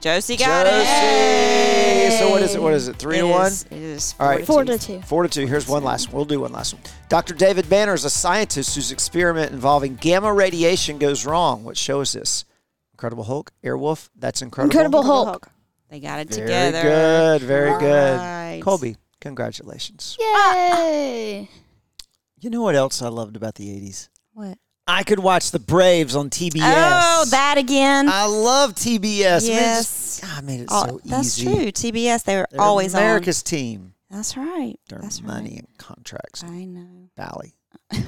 Josie 0.00 0.36
got 0.36 0.66
Josie. 0.66 0.86
it. 0.86 2.18
So 2.20 2.30
what 2.30 2.42
is 2.42 2.54
it? 2.54 2.62
What 2.62 2.72
is 2.74 2.86
it? 2.86 2.94
Three 2.96 3.18
It 3.18 3.22
to 3.22 3.26
one. 3.26 3.46
is- 3.46 3.64
It 3.64 3.72
is 3.72 4.14
All 4.20 4.28
right. 4.28 4.46
Four 4.46 4.64
to 4.66 4.78
two. 4.78 5.00
Four 5.02 5.24
to 5.24 5.28
two. 5.28 5.46
Here's 5.48 5.66
one 5.66 5.82
last 5.82 6.06
one. 6.10 6.14
We'll 6.14 6.24
do 6.26 6.38
one 6.40 6.52
last 6.52 6.74
one. 6.74 6.82
Dr. 7.08 7.34
David 7.34 7.68
Banner 7.68 7.92
is 7.94 8.04
a 8.04 8.10
scientist 8.10 8.76
whose 8.76 8.92
experiment 8.92 9.50
involving 9.50 9.96
gamma 9.96 10.32
radiation 10.32 10.98
goes 10.98 11.26
wrong. 11.26 11.64
What 11.64 11.76
show 11.76 12.00
is 12.00 12.12
this? 12.12 12.44
Incredible 13.00 13.24
Hulk, 13.24 13.50
Airwolf. 13.64 14.10
That's 14.14 14.42
incredible. 14.42 14.70
Incredible 14.70 15.02
Hulk. 15.02 15.50
They 15.88 16.00
got 16.00 16.20
it 16.20 16.30
together. 16.30 16.46
Very 16.46 16.82
together. 16.82 17.38
good. 17.38 17.42
Very 17.48 17.80
good. 17.80 18.16
Right. 18.18 18.60
Colby, 18.62 18.96
congratulations. 19.22 20.18
Yay! 20.20 21.48
You 22.38 22.50
know 22.50 22.60
what 22.60 22.74
else 22.74 23.00
I 23.00 23.08
loved 23.08 23.36
about 23.36 23.54
the 23.54 23.68
80s? 23.68 24.10
What? 24.34 24.58
I 24.86 25.02
could 25.04 25.18
watch 25.18 25.50
the 25.50 25.58
Braves 25.58 26.14
on 26.14 26.28
TBS. 26.28 26.60
Oh, 26.60 27.24
that 27.30 27.56
again. 27.56 28.06
I 28.10 28.26
love 28.26 28.74
TBS. 28.74 29.48
Yes. 29.48 30.20
God, 30.22 30.44
made 30.44 30.60
it 30.60 30.68
Oh, 30.70 30.84
so 30.86 31.00
that's 31.02 31.38
easy. 31.38 31.46
That's 31.46 31.80
true. 31.80 31.90
TBS, 31.92 32.24
they 32.24 32.36
were 32.36 32.48
They're 32.50 32.60
always 32.60 32.92
America's 32.92 33.42
team. 33.42 33.94
That's 34.10 34.36
right. 34.36 34.76
Their 34.90 34.98
That's 34.98 35.22
money 35.22 35.52
right. 35.52 35.58
and 35.60 35.78
contracts. 35.78 36.44
I 36.44 36.66
know. 36.66 37.08
Valley. 37.16 37.54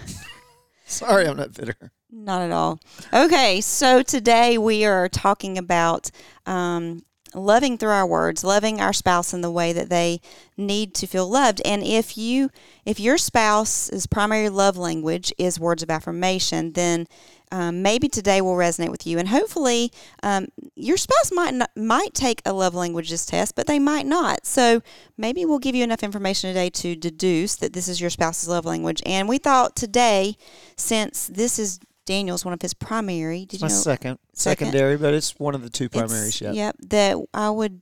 Sorry, 0.84 1.26
I'm 1.26 1.38
not 1.38 1.54
bitter. 1.54 1.76
Not 2.14 2.42
at 2.42 2.50
all. 2.50 2.78
Okay, 3.10 3.62
so 3.62 4.02
today 4.02 4.58
we 4.58 4.84
are 4.84 5.08
talking 5.08 5.56
about 5.56 6.10
um, 6.44 7.06
loving 7.34 7.78
through 7.78 7.88
our 7.88 8.06
words, 8.06 8.44
loving 8.44 8.82
our 8.82 8.92
spouse 8.92 9.32
in 9.32 9.40
the 9.40 9.50
way 9.50 9.72
that 9.72 9.88
they 9.88 10.20
need 10.54 10.94
to 10.96 11.06
feel 11.06 11.26
loved. 11.26 11.62
And 11.64 11.82
if 11.82 12.18
you, 12.18 12.50
if 12.84 13.00
your 13.00 13.16
spouse's 13.16 14.06
primary 14.06 14.50
love 14.50 14.76
language 14.76 15.32
is 15.38 15.58
words 15.58 15.82
of 15.82 15.88
affirmation, 15.88 16.74
then 16.74 17.06
um, 17.50 17.80
maybe 17.80 18.08
today 18.08 18.42
will 18.42 18.56
resonate 18.56 18.90
with 18.90 19.06
you. 19.06 19.18
And 19.18 19.28
hopefully, 19.28 19.90
um, 20.22 20.48
your 20.74 20.98
spouse 20.98 21.32
might 21.32 21.54
not, 21.54 21.70
might 21.74 22.12
take 22.12 22.42
a 22.44 22.52
love 22.52 22.74
languages 22.74 23.24
test, 23.24 23.54
but 23.54 23.66
they 23.66 23.78
might 23.78 24.04
not. 24.04 24.44
So 24.44 24.82
maybe 25.16 25.46
we'll 25.46 25.58
give 25.58 25.74
you 25.74 25.84
enough 25.84 26.02
information 26.02 26.50
today 26.50 26.68
to 26.68 26.94
deduce 26.94 27.56
that 27.56 27.72
this 27.72 27.88
is 27.88 28.02
your 28.02 28.10
spouse's 28.10 28.50
love 28.50 28.66
language. 28.66 29.02
And 29.06 29.30
we 29.30 29.38
thought 29.38 29.74
today, 29.74 30.36
since 30.76 31.26
this 31.28 31.58
is 31.58 31.80
Daniel's 32.06 32.44
one 32.44 32.52
of 32.54 32.60
his 32.62 32.74
primary, 32.74 33.44
did 33.46 33.60
My 33.60 33.68
you 33.68 33.72
know? 33.74 33.78
second, 33.80 34.18
second? 34.34 34.66
secondary, 34.68 34.96
but 34.96 35.14
it's 35.14 35.38
one 35.38 35.54
of 35.54 35.62
the 35.62 35.70
two 35.70 35.84
It's- 35.84 35.98
primaries. 36.00 36.40
Yeah. 36.40 36.52
Yep. 36.52 36.76
That 36.90 37.16
I 37.32 37.50
would 37.50 37.80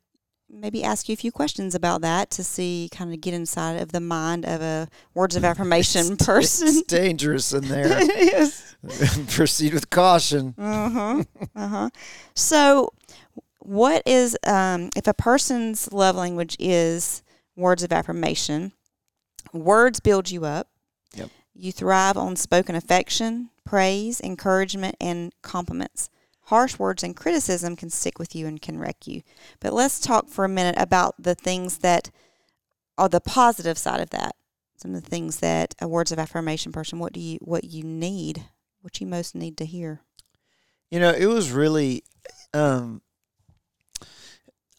maybe 0.52 0.82
ask 0.82 1.08
you 1.08 1.12
a 1.12 1.16
few 1.16 1.30
questions 1.30 1.74
about 1.76 2.00
that 2.02 2.28
to 2.32 2.42
see, 2.42 2.88
kind 2.92 3.14
of 3.14 3.20
get 3.20 3.32
inside 3.34 3.80
of 3.80 3.92
the 3.92 4.00
mind 4.00 4.44
of 4.44 4.60
a 4.60 4.88
words 5.14 5.36
of 5.36 5.44
affirmation 5.50 6.16
person. 6.18 6.68
It's 6.68 6.82
dangerous 6.88 7.52
in 7.52 7.68
there. 7.68 7.86
yes. 8.02 8.74
Proceed 9.28 9.72
with 9.74 9.90
caution. 9.90 10.54
Uh 10.58 10.90
huh. 10.90 11.24
Uh 11.54 11.68
huh. 11.68 11.90
So, 12.34 12.92
what 13.60 14.02
is 14.06 14.36
um, 14.46 14.88
if 14.96 15.06
a 15.06 15.14
person's 15.14 15.92
love 15.92 16.16
language 16.16 16.56
is 16.58 17.22
words 17.56 17.82
of 17.82 17.92
affirmation? 17.92 18.72
Words 19.52 20.00
build 20.00 20.30
you 20.30 20.44
up. 20.46 20.68
You 21.54 21.72
thrive 21.72 22.16
on 22.16 22.36
spoken 22.36 22.74
affection, 22.74 23.50
praise, 23.64 24.20
encouragement, 24.20 24.96
and 25.00 25.32
compliments. 25.42 26.10
Harsh 26.44 26.78
words 26.78 27.02
and 27.02 27.14
criticism 27.14 27.76
can 27.76 27.90
stick 27.90 28.18
with 28.18 28.34
you 28.34 28.46
and 28.46 28.60
can 28.60 28.78
wreck 28.78 29.06
you. 29.06 29.22
But 29.60 29.72
let's 29.72 30.00
talk 30.00 30.28
for 30.28 30.44
a 30.44 30.48
minute 30.48 30.74
about 30.78 31.14
the 31.18 31.34
things 31.34 31.78
that 31.78 32.10
are 32.98 33.08
the 33.08 33.20
positive 33.20 33.78
side 33.78 34.00
of 34.00 34.10
that. 34.10 34.34
Some 34.76 34.94
of 34.94 35.02
the 35.02 35.10
things 35.10 35.40
that 35.40 35.74
a 35.80 35.86
words 35.86 36.10
of 36.10 36.18
affirmation 36.18 36.72
person, 36.72 36.98
what 36.98 37.12
do 37.12 37.20
you, 37.20 37.38
what 37.42 37.64
you 37.64 37.84
need, 37.84 38.44
what 38.80 39.00
you 39.00 39.06
most 39.06 39.34
need 39.34 39.56
to 39.58 39.64
hear. 39.64 40.00
You 40.90 41.00
know, 41.00 41.10
it 41.10 41.26
was 41.26 41.52
really. 41.52 42.02
Um, 42.52 43.02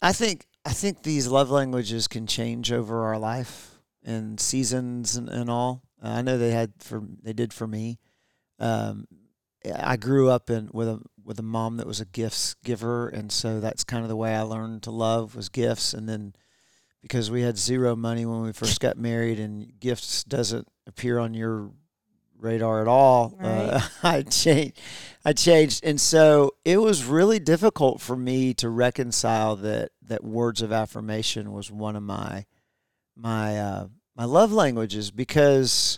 I 0.01 0.11
think 0.11 0.47
I 0.65 0.73
think 0.73 1.03
these 1.03 1.27
love 1.27 1.49
languages 1.49 2.07
can 2.07 2.27
change 2.27 2.71
over 2.71 3.03
our 3.03 3.17
life 3.17 3.75
and 4.03 4.39
seasons 4.39 5.15
and, 5.15 5.29
and 5.29 5.49
all. 5.49 5.83
Uh, 6.03 6.09
I 6.09 6.21
know 6.21 6.37
they 6.37 6.51
had 6.51 6.73
for 6.79 7.03
they 7.21 7.33
did 7.33 7.53
for 7.53 7.67
me. 7.67 7.99
Um, 8.59 9.07
I 9.75 9.95
grew 9.97 10.29
up 10.29 10.49
in 10.49 10.69
with 10.73 10.87
a 10.87 10.99
with 11.23 11.39
a 11.39 11.43
mom 11.43 11.77
that 11.77 11.87
was 11.87 12.01
a 12.01 12.05
gifts 12.05 12.55
giver, 12.63 13.07
and 13.07 13.31
so 13.31 13.59
that's 13.59 13.83
kind 13.83 14.03
of 14.03 14.09
the 14.09 14.15
way 14.15 14.35
I 14.35 14.41
learned 14.41 14.83
to 14.83 14.91
love 14.91 15.35
was 15.35 15.49
gifts. 15.49 15.93
And 15.93 16.09
then 16.09 16.33
because 17.01 17.29
we 17.29 17.41
had 17.41 17.57
zero 17.57 17.95
money 17.95 18.25
when 18.25 18.41
we 18.41 18.53
first 18.53 18.79
got 18.79 18.97
married, 18.97 19.39
and 19.39 19.79
gifts 19.79 20.23
doesn't 20.23 20.67
appear 20.87 21.19
on 21.19 21.33
your 21.33 21.71
radar 22.39 22.81
at 22.81 22.87
all, 22.87 23.37
uh, 23.39 23.81
I 24.03 24.23
changed. 24.23 24.79
I 25.23 25.33
changed, 25.33 25.85
and 25.85 26.01
so 26.01 26.51
it 26.65 26.77
was 26.77 27.05
really 27.05 27.39
difficult 27.39 28.01
for 28.01 28.15
me 28.15 28.55
to 28.55 28.69
reconcile 28.69 29.55
that 29.57 29.91
that 30.07 30.23
words 30.23 30.63
of 30.63 30.71
affirmation 30.71 31.51
was 31.51 31.71
one 31.71 31.95
of 31.95 32.03
my 32.03 32.45
my 33.15 33.59
uh, 33.59 33.87
my 34.21 34.25
love 34.27 34.51
languages 34.51 35.09
because 35.09 35.97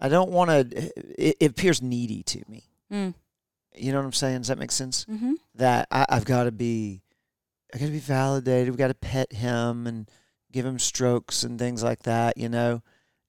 I 0.00 0.08
don't 0.08 0.32
want 0.32 0.50
to. 0.50 0.92
It, 1.16 1.36
it 1.38 1.50
appears 1.52 1.80
needy 1.80 2.24
to 2.24 2.42
me. 2.48 2.64
Mm. 2.92 3.14
You 3.76 3.92
know 3.92 3.98
what 3.98 4.04
I'm 4.04 4.12
saying? 4.12 4.38
Does 4.38 4.48
that 4.48 4.58
make 4.58 4.72
sense? 4.72 5.04
Mm-hmm. 5.04 5.34
That 5.54 5.86
I, 5.92 6.04
I've 6.08 6.24
got 6.24 6.44
to 6.44 6.50
be, 6.50 7.02
I 7.72 7.78
got 7.78 7.86
to 7.86 7.92
be 7.92 8.00
validated. 8.00 8.70
We 8.70 8.76
got 8.78 8.88
to 8.88 8.94
pet 8.94 9.32
him 9.32 9.86
and 9.86 10.10
give 10.50 10.66
him 10.66 10.80
strokes 10.80 11.44
and 11.44 11.56
things 11.56 11.84
like 11.84 12.02
that. 12.02 12.36
You 12.36 12.48
know, 12.48 12.82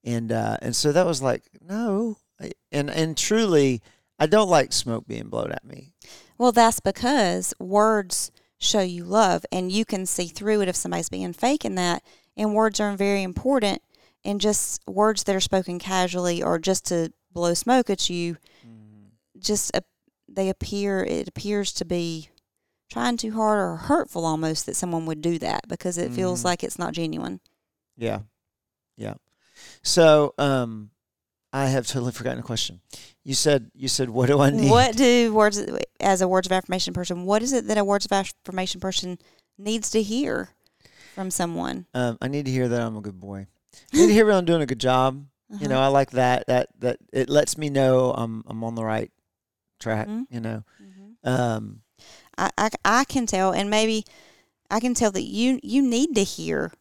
and 0.04 0.32
uh, 0.32 0.58
and 0.63 0.75
so 0.75 0.92
that 0.92 1.06
was 1.06 1.22
like 1.22 1.44
no, 1.62 2.18
I- 2.42 2.54
and 2.72 2.90
and 2.90 3.16
truly, 3.16 3.84
I 4.18 4.25
don't 4.25 4.50
like 4.50 4.74
smoke 4.74 5.06
being 5.06 5.28
blown 5.30 5.52
at 5.52 5.63
me. 5.63 5.94
Well, 6.40 6.52
that's 6.52 6.80
because 6.80 7.54
words 7.60 8.32
show 8.58 8.82
you 8.82 9.04
love, 9.04 9.46
and 9.52 9.72
you 9.72 9.86
can 9.86 10.08
see 10.08 10.25
through 10.25 10.62
it 10.62 10.70
if 10.70 10.75
somebody's 10.75 11.10
being 11.10 11.34
fake 11.34 11.66
in 11.66 11.75
that. 11.75 12.02
And 12.36 12.56
words 12.56 12.80
are 12.80 12.98
very 12.98 13.22
important, 13.22 13.84
and 14.25 14.39
just 14.42 14.82
words 14.88 15.24
that 15.24 15.36
are 15.36 15.39
spoken 15.42 15.80
casually 15.80 16.42
or 16.44 16.60
just 16.60 16.86
to 16.88 17.12
blow 17.32 17.53
smoke 17.53 17.89
at 17.89 18.10
you, 18.10 18.38
just 19.39 19.75
uh, 19.75 19.82
they 20.27 20.50
appear. 20.50 21.03
It 21.03 21.27
appears 21.27 21.72
to 21.74 21.86
be 21.86 22.30
trying 22.92 23.18
too 23.18 23.32
hard 23.34 23.60
or 23.60 23.75
hurtful 23.75 24.25
almost 24.25 24.65
that 24.65 24.75
someone 24.75 25.06
would 25.06 25.22
do 25.22 25.39
that 25.39 25.68
because 25.68 25.98
it 25.98 26.12
feels 26.12 26.42
Mhm. 26.42 26.46
like 26.46 26.63
it's 26.63 26.77
not 26.80 26.94
genuine. 26.94 27.39
Yeah, 27.98 28.20
yeah. 28.98 29.15
So 29.82 30.34
um, 30.38 30.92
I 31.51 31.65
have 31.68 31.88
totally 31.88 32.12
forgotten 32.12 32.39
a 32.39 32.44
question. 32.44 32.82
You 33.24 33.34
said 33.34 33.72
you 33.74 33.88
said 33.88 34.10
what 34.10 34.27
do 34.27 34.39
I 34.39 34.50
need? 34.51 34.70
What 34.70 34.96
do 34.96 35.34
words 35.34 35.62
as 36.00 36.22
a 36.22 36.27
words 36.27 36.48
of 36.48 36.51
affirmation 36.51 36.94
person? 36.94 37.25
What 37.25 37.42
is 37.42 37.53
it 37.53 37.68
that 37.68 37.77
a 37.77 37.84
words 37.84 38.06
of 38.06 38.12
affirmation 38.12 38.80
person 38.80 39.18
needs 39.58 39.89
to 39.92 40.01
hear 40.01 40.50
from 41.15 41.32
someone? 41.32 41.86
Um, 41.94 42.18
I 42.22 42.27
need 42.27 42.46
to 42.46 42.51
hear 42.51 42.68
that 42.68 42.82
I'm 42.82 42.98
a 42.98 43.01
good 43.01 43.20
boy. 43.20 43.48
I 43.94 43.98
need 43.98 44.08
to 44.08 44.13
hear 44.13 44.25
that 44.25 44.38
I'm 44.38 44.46
doing 44.46 44.62
a 44.62 44.65
good 44.68 44.80
job. 44.80 45.25
You 45.60 45.68
know, 45.68 45.80
I 45.80 45.88
like 45.88 46.12
that. 46.12 46.48
That 46.48 46.70
that 46.80 46.98
it 47.12 47.30
lets 47.30 47.58
me 47.58 47.70
know 47.70 48.12
I'm 48.12 48.44
I'm 48.48 48.63
on 48.63 48.75
the 48.75 48.84
right 48.84 49.12
track. 49.80 50.08
Mhm. 50.08 50.25
You 50.30 50.39
know, 50.39 50.63
Mhm. 50.82 51.27
um, 51.30 51.82
I, 52.38 52.50
I 52.58 52.70
I 52.84 53.03
can 53.03 53.25
tell, 53.27 53.51
and 53.51 53.70
maybe 53.70 54.06
I 54.72 54.80
can 54.80 54.94
tell 54.96 55.12
that 55.12 55.22
you 55.24 55.60
you 55.62 55.82
need 55.82 56.15
to 56.15 56.24
hear 56.24 56.72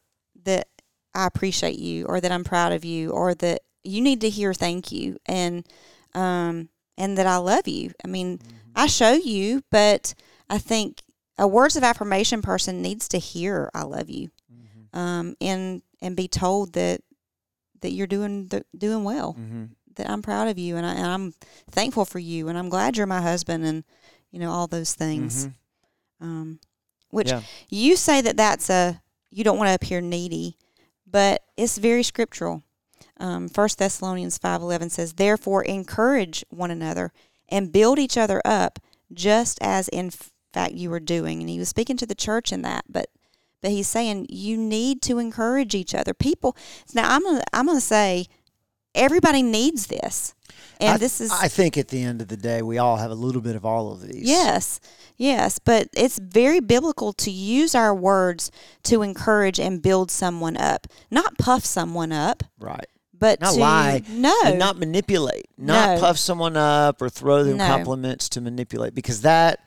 that 0.43 0.67
I 1.13 1.27
appreciate 1.27 1.77
you, 1.77 2.05
or 2.05 2.19
that 2.19 2.31
I'm 2.31 2.43
proud 2.43 2.71
of 2.71 2.83
you, 2.83 3.11
or 3.11 3.35
that 3.35 3.61
you 3.83 4.01
need 4.01 4.21
to 4.21 4.29
hear 4.29 4.53
thank 4.53 4.91
you, 4.91 5.17
and 5.27 5.67
um 6.15 6.69
and 6.97 7.17
that 7.17 7.27
I 7.27 7.37
love 7.37 7.67
you. 7.67 7.91
I 8.03 8.07
mean, 8.07 8.39
I 8.75 8.87
show 8.87 9.13
you, 9.13 9.61
but 9.69 10.15
I 10.49 10.57
think 10.57 11.03
a 11.37 11.47
words 11.47 11.75
of 11.75 11.83
affirmation 11.83 12.41
person 12.41 12.81
needs 12.81 13.07
to 13.09 13.19
hear 13.19 13.69
I 13.75 13.83
love 13.83 14.09
you, 14.09 14.29
um, 14.93 15.35
and 15.39 15.81
and 16.03 16.15
be 16.15 16.27
told 16.27 16.73
that 16.73 17.01
that 17.81 17.91
you're 17.93 18.07
doing 18.07 18.47
th- 18.49 18.63
doing 18.77 19.03
well, 19.03 19.33
hmm 19.33 19.65
that 19.95 20.09
I'm 20.09 20.23
proud 20.23 20.47
of 20.47 20.57
you, 20.57 20.75
and, 20.75 20.87
I, 20.87 20.93
and 20.95 21.05
I'm 21.05 21.33
thankful 21.69 22.03
for 22.03 22.17
you, 22.17 22.47
and 22.47 22.57
I'm 22.57 22.67
glad 22.69 22.97
you're 22.97 23.05
my 23.05 23.21
husband, 23.21 23.63
and 23.63 23.83
you 24.31 24.39
know 24.39 24.49
all 24.51 24.65
those 24.67 24.95
things. 24.95 25.45
Mhm. 25.45 25.53
Um, 26.21 26.59
which 27.11 27.27
Yeah. 27.29 27.41
you 27.69 27.95
say 27.95 28.19
that 28.21 28.35
that's 28.37 28.69
a 28.71 29.01
you 29.29 29.43
don't 29.43 29.57
want 29.59 29.67
to 29.69 29.75
appear 29.75 30.01
needy, 30.01 30.57
but 31.05 31.43
it's 31.57 31.77
very 31.77 32.01
scriptural. 32.03 32.63
Um, 33.17 33.49
First 33.49 33.77
Thessalonians 33.77 34.37
five 34.39 34.61
eleven 34.63 34.89
says, 34.89 35.13
"Therefore 35.13 35.61
encourage 35.63 36.43
one 36.49 36.71
another 36.71 37.11
and 37.49 37.71
build 37.71 37.99
each 37.99 38.17
other 38.17 38.41
up, 38.45 38.79
just 39.13 39.59
as 39.61 39.87
in 39.89 40.09
fact 40.53 40.73
you 40.73 40.89
were 40.89 40.99
doing." 40.99 41.39
And 41.39 41.49
he 41.49 41.59
was 41.59 41.69
speaking 41.69 41.97
to 41.97 42.07
the 42.07 42.15
church 42.15 42.51
in 42.51 42.63
that, 42.63 42.85
but 42.89 43.09
but 43.63 43.71
he's 43.71 43.87
saying 43.87 44.27
you 44.29 44.55
need 44.57 45.01
to 45.03 45.17
encourage 45.17 45.73
each 45.73 45.95
other. 45.95 46.13
People 46.13 46.55
now 46.93 47.11
I'm 47.15 47.23
gonna 47.23 47.41
I'm 47.51 47.65
gonna 47.65 47.81
say 47.81 48.27
everybody 48.93 49.41
needs 49.41 49.87
this, 49.87 50.35
and 50.79 50.89
I, 50.95 50.97
this 50.97 51.19
is 51.19 51.31
I 51.31 51.47
think 51.47 51.77
at 51.77 51.87
the 51.87 52.03
end 52.03 52.21
of 52.21 52.27
the 52.27 52.37
day, 52.37 52.61
we 52.61 52.77
all 52.77 52.97
have 52.97 53.09
a 53.09 53.15
little 53.15 53.41
bit 53.41 53.55
of 53.55 53.65
all 53.65 53.91
of 53.91 54.01
these. 54.01 54.21
Yes, 54.29 54.79
yes, 55.17 55.57
but 55.57 55.87
it's 55.97 56.19
very 56.19 56.59
biblical 56.59 57.13
to 57.13 57.31
use 57.31 57.73
our 57.73 57.95
words 57.95 58.51
to 58.83 59.01
encourage 59.01 59.59
and 59.59 59.81
build 59.81 60.11
someone 60.11 60.57
up, 60.57 60.85
not 61.09 61.37
puff 61.39 61.65
someone 61.65 62.11
up. 62.11 62.43
Right. 62.59 62.85
but 63.17 63.39
not 63.39 63.53
to, 63.53 63.59
lie, 63.59 64.01
No, 64.09 64.37
and 64.45 64.59
not 64.59 64.77
manipulate, 64.77 65.45
not 65.57 65.95
No. 65.95 66.01
puff 66.01 66.17
someone 66.17 66.57
up 66.57 67.01
or 67.01 67.07
throw 67.09 67.43
them 67.45 67.57
No. 67.57 67.65
compliments 67.67 68.27
to 68.29 68.41
manipulate, 68.41 68.93
because 68.93 69.21
that. 69.21 69.65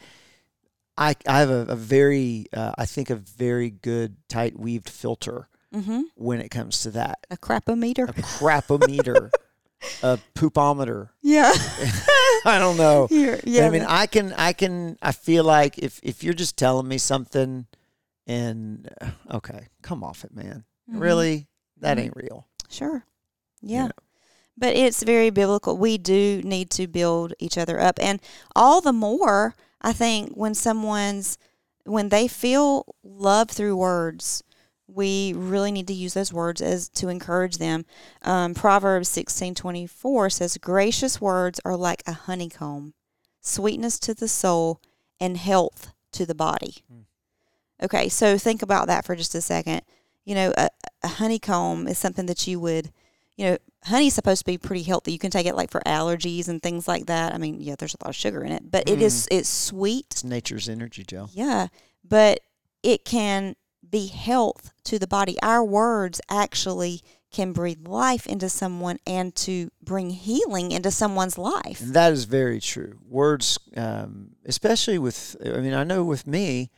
I, 0.99 1.15
I 1.26 1.41
have 1.41 1.50
a, 1.50 1.67
a 1.69 1.76
very, 1.76 2.47
uh, 2.53 2.73
I 2.79 2.87
think, 2.87 3.11
a 3.11 3.17
very 3.17 3.71
good 3.71 4.17
tight 4.29 4.59
weaved 4.59 4.88
filter 4.88 5.49
hmm 5.73 6.03
when 6.15 6.41
it 6.41 6.49
comes 6.50 6.81
to 6.83 6.91
that. 6.93 7.19
a 7.31 7.37
crapometer. 7.37 8.09
A 8.09 8.12
crapometer, 8.23 9.31
a 10.03 10.19
poopometer. 10.35 11.11
yeah, 11.23 11.53
I 12.47 12.59
don't 12.59 12.76
know. 12.76 13.09
You're- 13.11 13.41
yeah. 13.45 13.67
I 13.67 13.71
mean, 13.71 13.85
I 13.87 14.07
can, 14.07 14.33
I 14.35 14.53
can, 14.53 14.97
I 15.03 15.12
feel 15.12 15.45
like 15.45 15.76
if 15.79 16.00
if 16.03 16.23
you're 16.25 16.35
just 16.35 16.57
telling 16.57 16.88
me 16.88 16.99
something, 16.99 17.67
and 18.26 18.88
uh, 19.00 19.11
okay, 19.33 19.69
come 19.83 20.03
off 20.03 20.25
it, 20.25 20.35
man. 20.35 20.65
Mhm. 20.91 21.00
Really, 21.00 21.49
that 21.79 21.99
Mhm. 21.99 22.00
ain't 22.03 22.17
real. 22.17 22.47
Sure. 22.69 23.05
you 23.61 23.75
Yeah. 23.76 23.87
know? 23.87 23.93
But 24.59 24.75
it's 24.76 25.03
very 25.03 25.31
biblical. 25.31 25.76
We 25.76 25.99
do 25.99 26.41
need 26.43 26.71
to 26.71 26.87
build 26.87 27.35
each 27.38 27.59
other 27.59 27.79
up. 27.81 27.99
And 28.00 28.21
all 28.55 28.81
the 28.81 28.93
more, 28.93 29.55
I 29.87 29.93
think, 29.93 30.33
when 30.35 30.55
someone's, 30.55 31.38
when 31.85 32.09
they 32.09 32.26
feel 32.28 32.85
love 33.05 33.49
through 33.50 33.76
words, 33.76 34.43
we 34.88 35.33
really 35.33 35.71
need 35.71 35.87
to 35.87 35.95
use 35.95 36.14
those 36.14 36.33
words 36.33 36.61
as 36.61 36.88
to 36.90 37.09
encourage 37.09 37.59
them. 37.59 37.87
Um, 38.23 38.52
Proverbs 38.52 39.09
sixteen 39.09 39.55
twenty 39.55 39.87
four 39.87 40.28
says, 40.28 40.59
Gracious 40.59 41.21
words 41.21 41.61
are 41.64 41.76
like 41.76 42.02
a 42.07 42.12
honeycomb, 42.12 42.95
sweetness 43.40 43.99
to 44.00 44.14
the 44.14 44.28
soul, 44.28 44.81
and 45.21 45.37
health 45.37 45.93
to 46.12 46.26
the 46.26 46.35
body. 46.35 46.75
Mm. 46.93 47.05
Okay, 47.85 48.09
so 48.09 48.38
think 48.38 48.62
about 48.62 48.87
that 48.88 49.05
for 49.05 49.14
just 49.16 49.35
a 49.35 49.40
second. 49.40 49.83
You 50.25 50.35
know, 50.35 50.52
a, 50.57 50.69
a 51.02 51.09
honeycomb 51.09 51.87
is 51.87 51.99
something 51.99 52.26
that 52.26 52.47
you 52.47 52.59
would 52.61 52.90
you 53.37 53.45
know, 53.45 53.59
honey's 53.87 54.14
supposed 54.14 54.40
to 54.40 54.45
be 54.45 54.59
pretty 54.59 54.83
healthy. 54.83 55.12
You 55.12 55.19
can 55.19 55.31
take 55.31 55.47
it 55.47 55.55
like 55.55 55.71
for 55.71 55.81
allergies 55.87 56.49
and 56.49 56.62
things 56.62 56.87
like 56.87 57.07
that. 57.07 57.35
I 57.35 57.38
mean, 57.38 57.61
yeah, 57.61 57.76
there's 57.78 57.95
a 57.95 58.05
lot 58.05 58.11
of 58.11 58.16
sugar 58.16 58.43
in 58.43 58.52
it, 58.52 58.71
but 58.71 58.88
it 58.88 59.00
is 59.00 59.28
it's 59.31 59.49
sweet. 59.49 60.07
It's 60.11 60.25
nature's 60.25 60.69
energy, 60.69 61.05
gel. 61.05 61.31
Yeah, 61.33 61.69
but 62.05 62.40
it 62.83 63.05
can 63.05 63.57
be 63.88 64.07
health 64.07 64.73
to 64.85 64.99
the 64.99 65.07
body. 65.07 65.37
Our 65.43 65.64
words 65.64 66.21
actually 66.28 67.02
can 67.31 67.52
breathe 67.52 67.87
life 67.87 68.26
into 68.26 68.49
someone 68.49 68.99
and 69.07 69.35
to 69.37 69.71
bring 69.83 70.11
healing 70.11 70.73
into 70.73 70.90
someone's 70.90 71.37
life. 71.37 71.81
And 71.81 71.95
that 71.95 72.12
is 72.12 72.25
very 72.25 72.61
true. 72.61 72.99
Words, 73.09 73.59
um, 73.76 74.31
especially 74.45 74.99
with, 74.99 75.37
I 75.45 75.59
mean, 75.59 75.75
I 75.75 75.85
know 75.85 76.05
with 76.05 76.26
me, 76.26 76.71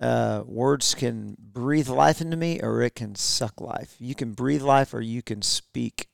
uh, 0.00 0.42
words 0.46 0.94
can 0.94 1.36
breathe 1.38 1.88
life 1.88 2.20
into 2.20 2.36
me 2.36 2.60
or 2.60 2.82
it 2.82 2.94
can 2.94 3.14
suck 3.14 3.60
life. 3.60 3.94
You 3.98 4.14
can 4.14 4.32
breathe 4.32 4.62
life 4.62 4.94
or 4.94 5.00
you 5.00 5.22
can 5.22 5.42
speak 5.42 6.08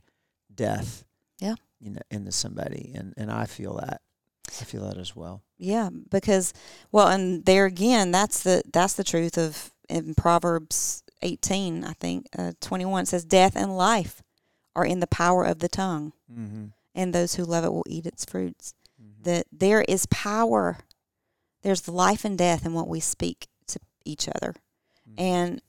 death. 0.56 1.04
Yeah. 1.38 1.54
You 1.80 1.90
know, 1.90 2.00
into 2.10 2.32
somebody. 2.32 2.92
And, 2.94 3.12
and 3.16 3.30
I 3.30 3.44
feel 3.46 3.74
that. 3.76 4.00
I 4.48 4.64
feel 4.64 4.86
that 4.88 4.96
as 4.96 5.14
well. 5.16 5.42
Yeah, 5.58 5.90
because 6.10 6.52
well, 6.92 7.08
and 7.08 7.44
there 7.44 7.66
again, 7.66 8.10
that's 8.12 8.42
the 8.42 8.62
that's 8.72 8.94
the 8.94 9.02
truth 9.04 9.36
of 9.36 9.72
in 9.88 10.14
Proverbs 10.14 11.02
eighteen, 11.22 11.82
I 11.84 11.94
think 11.94 12.28
uh, 12.38 12.52
twenty 12.60 12.84
one 12.84 13.06
says, 13.06 13.24
"Death 13.24 13.56
and 13.56 13.76
life 13.76 14.22
are 14.76 14.84
in 14.84 15.00
the 15.00 15.06
power 15.08 15.44
of 15.44 15.58
the 15.58 15.68
tongue, 15.68 16.12
Mm-hmm. 16.32 16.66
and 16.94 17.12
those 17.12 17.34
who 17.34 17.44
love 17.44 17.64
it 17.64 17.72
will 17.72 17.84
eat 17.88 18.06
its 18.06 18.24
fruits." 18.24 18.72
That 19.22 19.46
there 19.50 19.82
is 19.82 20.06
power, 20.06 20.78
there's 21.62 21.88
life 21.88 22.24
and 22.24 22.38
death 22.38 22.64
in 22.64 22.72
what 22.72 22.86
we 22.88 23.00
speak 23.00 23.48
to 23.66 23.80
each 24.04 24.28
other, 24.28 24.54
and 25.18 25.60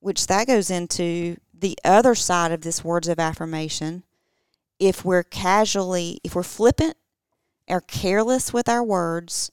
which 0.00 0.26
that 0.26 0.46
goes 0.46 0.68
into 0.70 1.36
the 1.54 1.78
other 1.82 2.14
side 2.14 2.52
of 2.52 2.60
this 2.60 2.84
words 2.84 3.08
of 3.08 3.18
affirmation. 3.18 4.02
If 4.78 5.04
we're 5.04 5.24
casually, 5.24 6.20
if 6.22 6.34
we're 6.34 6.42
flippant 6.42 6.96
or 7.68 7.80
careless 7.80 8.52
with 8.52 8.68
our 8.68 8.82
words, 8.82 9.50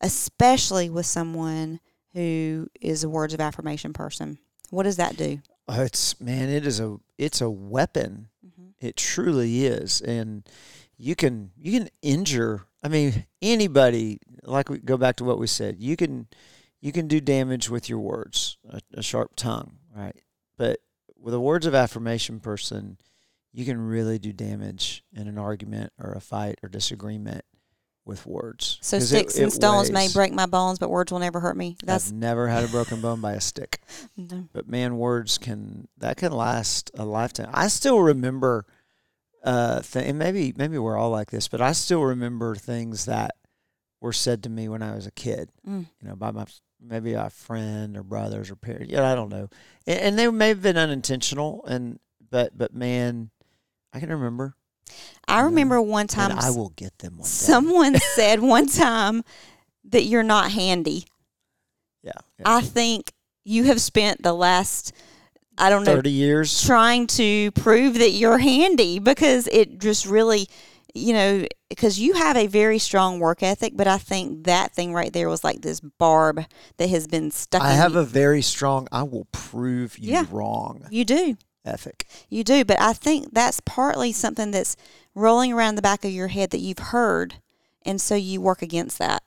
especially 0.00 0.90
with 0.90 1.06
someone 1.06 1.80
who 2.12 2.68
is 2.80 3.04
a 3.04 3.08
words 3.08 3.34
of 3.34 3.40
affirmation 3.40 3.92
person. 3.92 4.38
What 4.70 4.84
does 4.84 4.96
that 4.96 5.16
do? 5.16 5.40
Oh, 5.68 5.82
it's 5.82 6.20
man, 6.20 6.48
it 6.48 6.66
is 6.66 6.80
a 6.80 6.98
it's 7.18 7.40
a 7.40 7.50
weapon. 7.50 8.28
Mm-hmm. 8.44 8.86
It 8.86 8.96
truly 8.96 9.64
is, 9.66 10.00
and 10.00 10.48
you 10.96 11.14
can 11.14 11.50
you 11.56 11.80
can 11.80 11.88
injure. 12.02 12.66
I 12.82 12.88
mean, 12.88 13.26
anybody. 13.42 14.20
Like 14.42 14.68
we 14.68 14.78
go 14.78 14.98
back 14.98 15.16
to 15.16 15.24
what 15.24 15.38
we 15.38 15.46
said. 15.46 15.76
You 15.78 15.96
can 15.96 16.28
you 16.80 16.92
can 16.92 17.08
do 17.08 17.20
damage 17.20 17.70
with 17.70 17.88
your 17.88 17.98
words, 17.98 18.58
a, 18.68 18.80
a 18.92 19.02
sharp 19.02 19.36
tongue, 19.36 19.78
right? 19.96 20.16
But 20.58 20.80
with 21.18 21.32
a 21.32 21.40
words 21.40 21.64
of 21.64 21.74
affirmation 21.74 22.40
person, 22.40 22.98
you 23.54 23.64
can 23.64 23.80
really 23.80 24.18
do 24.18 24.32
damage 24.32 25.04
in 25.14 25.28
an 25.28 25.38
argument 25.38 25.92
or 25.98 26.12
a 26.12 26.20
fight 26.20 26.58
or 26.62 26.68
disagreement 26.68 27.44
with 28.04 28.26
words. 28.26 28.78
So 28.82 28.98
'Cause 28.98 29.04
it- 29.12 29.16
sticks 29.16 29.36
and 29.36 29.46
it 29.46 29.52
stones 29.52 29.90
may 29.90 30.08
break 30.08 30.32
my 30.34 30.44
bones, 30.46 30.78
but 30.78 30.90
words 30.90 31.10
will 31.10 31.20
never 31.20 31.40
hurt 31.40 31.56
me. 31.56 31.76
That's 31.82 32.08
I've 32.08 32.14
never 32.14 32.48
had 32.48 32.64
a 32.64 32.68
broken 32.68 33.00
bone 33.00 33.20
by 33.22 33.32
a 33.32 33.40
stick. 33.40 33.80
no. 34.16 34.48
But 34.52 34.68
man, 34.68 34.98
words 34.98 35.38
can 35.38 35.88
that 35.98 36.16
can 36.18 36.32
last 36.32 36.90
a 36.98 37.04
lifetime. 37.06 37.48
I 37.54 37.68
still 37.68 38.00
remember, 38.00 38.66
uh, 39.42 39.80
th- 39.80 40.04
and 40.06 40.18
maybe 40.18 40.52
maybe 40.56 40.76
we're 40.76 40.98
all 40.98 41.10
like 41.10 41.30
this, 41.30 41.48
but 41.48 41.60
I 41.62 41.72
still 41.72 42.02
remember 42.02 42.54
things 42.56 43.04
that 43.06 43.36
were 44.00 44.12
said 44.12 44.42
to 44.42 44.50
me 44.50 44.68
when 44.68 44.82
I 44.82 44.94
was 44.94 45.06
a 45.06 45.10
kid. 45.12 45.50
Mm. 45.66 45.86
You 46.02 46.08
know, 46.08 46.16
by 46.16 46.30
my 46.30 46.44
maybe 46.80 47.14
a 47.14 47.30
friend 47.30 47.96
or 47.96 48.02
brothers 48.02 48.50
or 48.50 48.56
parents. 48.56 48.92
Yeah, 48.92 49.10
I 49.10 49.14
don't 49.14 49.30
know, 49.30 49.48
and, 49.86 49.98
and 50.00 50.18
they 50.18 50.28
may 50.28 50.48
have 50.48 50.60
been 50.60 50.76
unintentional. 50.76 51.64
And 51.66 52.00
but 52.30 52.58
but 52.58 52.74
man, 52.74 53.30
I 53.94 54.00
can 54.00 54.10
remember. 54.10 54.54
I 55.26 55.40
remember 55.40 55.80
one 55.80 56.06
time 56.08 56.32
and 56.32 56.40
I 56.40 56.50
will 56.50 56.68
get 56.70 56.98
them 56.98 57.14
one 57.14 57.22
day. 57.24 57.28
someone 57.28 57.96
said 58.14 58.40
one 58.40 58.66
time 58.66 59.22
that 59.84 60.02
you're 60.04 60.22
not 60.22 60.50
handy. 60.50 61.04
yeah, 62.02 62.12
yeah. 62.38 62.44
I 62.56 62.60
think 62.60 63.12
you 63.44 63.64
have 63.64 63.80
spent 63.80 64.22
the 64.22 64.32
last 64.34 64.92
I 65.56 65.70
don't 65.70 65.84
know 65.84 65.94
thirty 65.94 66.10
years. 66.10 66.62
trying 66.66 67.06
to 67.08 67.50
prove 67.52 67.94
that 67.94 68.10
you're 68.10 68.38
handy 68.38 68.98
because 68.98 69.46
it 69.46 69.78
just 69.78 70.04
really 70.06 70.48
you 70.94 71.12
know 71.12 71.46
because 71.70 71.98
you 71.98 72.14
have 72.14 72.36
a 72.36 72.46
very 72.46 72.78
strong 72.78 73.18
work 73.20 73.42
ethic 73.42 73.72
but 73.76 73.86
i 73.88 73.98
think 73.98 74.44
that 74.44 74.72
thing 74.72 74.92
right 74.94 75.12
there 75.12 75.28
was 75.28 75.42
like 75.42 75.60
this 75.60 75.80
barb 75.80 76.44
that 76.76 76.88
has 76.88 77.06
been 77.08 77.30
stuck 77.32 77.62
I 77.62 77.72
have 77.72 77.94
you. 77.94 77.98
a 78.00 78.04
very 78.04 78.42
strong. 78.42 78.86
I 78.92 79.02
will 79.02 79.26
prove 79.32 79.98
you 79.98 80.12
Yeah. 80.12 80.24
wrong 80.30 80.86
you 80.90 81.04
do 81.04 81.36
ethic. 81.64 82.06
you 82.28 82.44
do 82.44 82.64
but 82.64 82.80
i 82.80 82.92
think 82.92 83.32
that's 83.32 83.60
partly 83.60 84.12
something 84.12 84.50
that's 84.50 84.76
rolling 85.14 85.52
around 85.52 85.74
the 85.76 85.82
back 85.82 86.04
of 86.04 86.10
your 86.10 86.28
head 86.28 86.50
that 86.50 86.58
you've 86.58 86.78
heard 86.78 87.36
and 87.82 88.00
so 88.00 88.14
you 88.14 88.40
work 88.40 88.62
against 88.62 88.98
that 88.98 89.22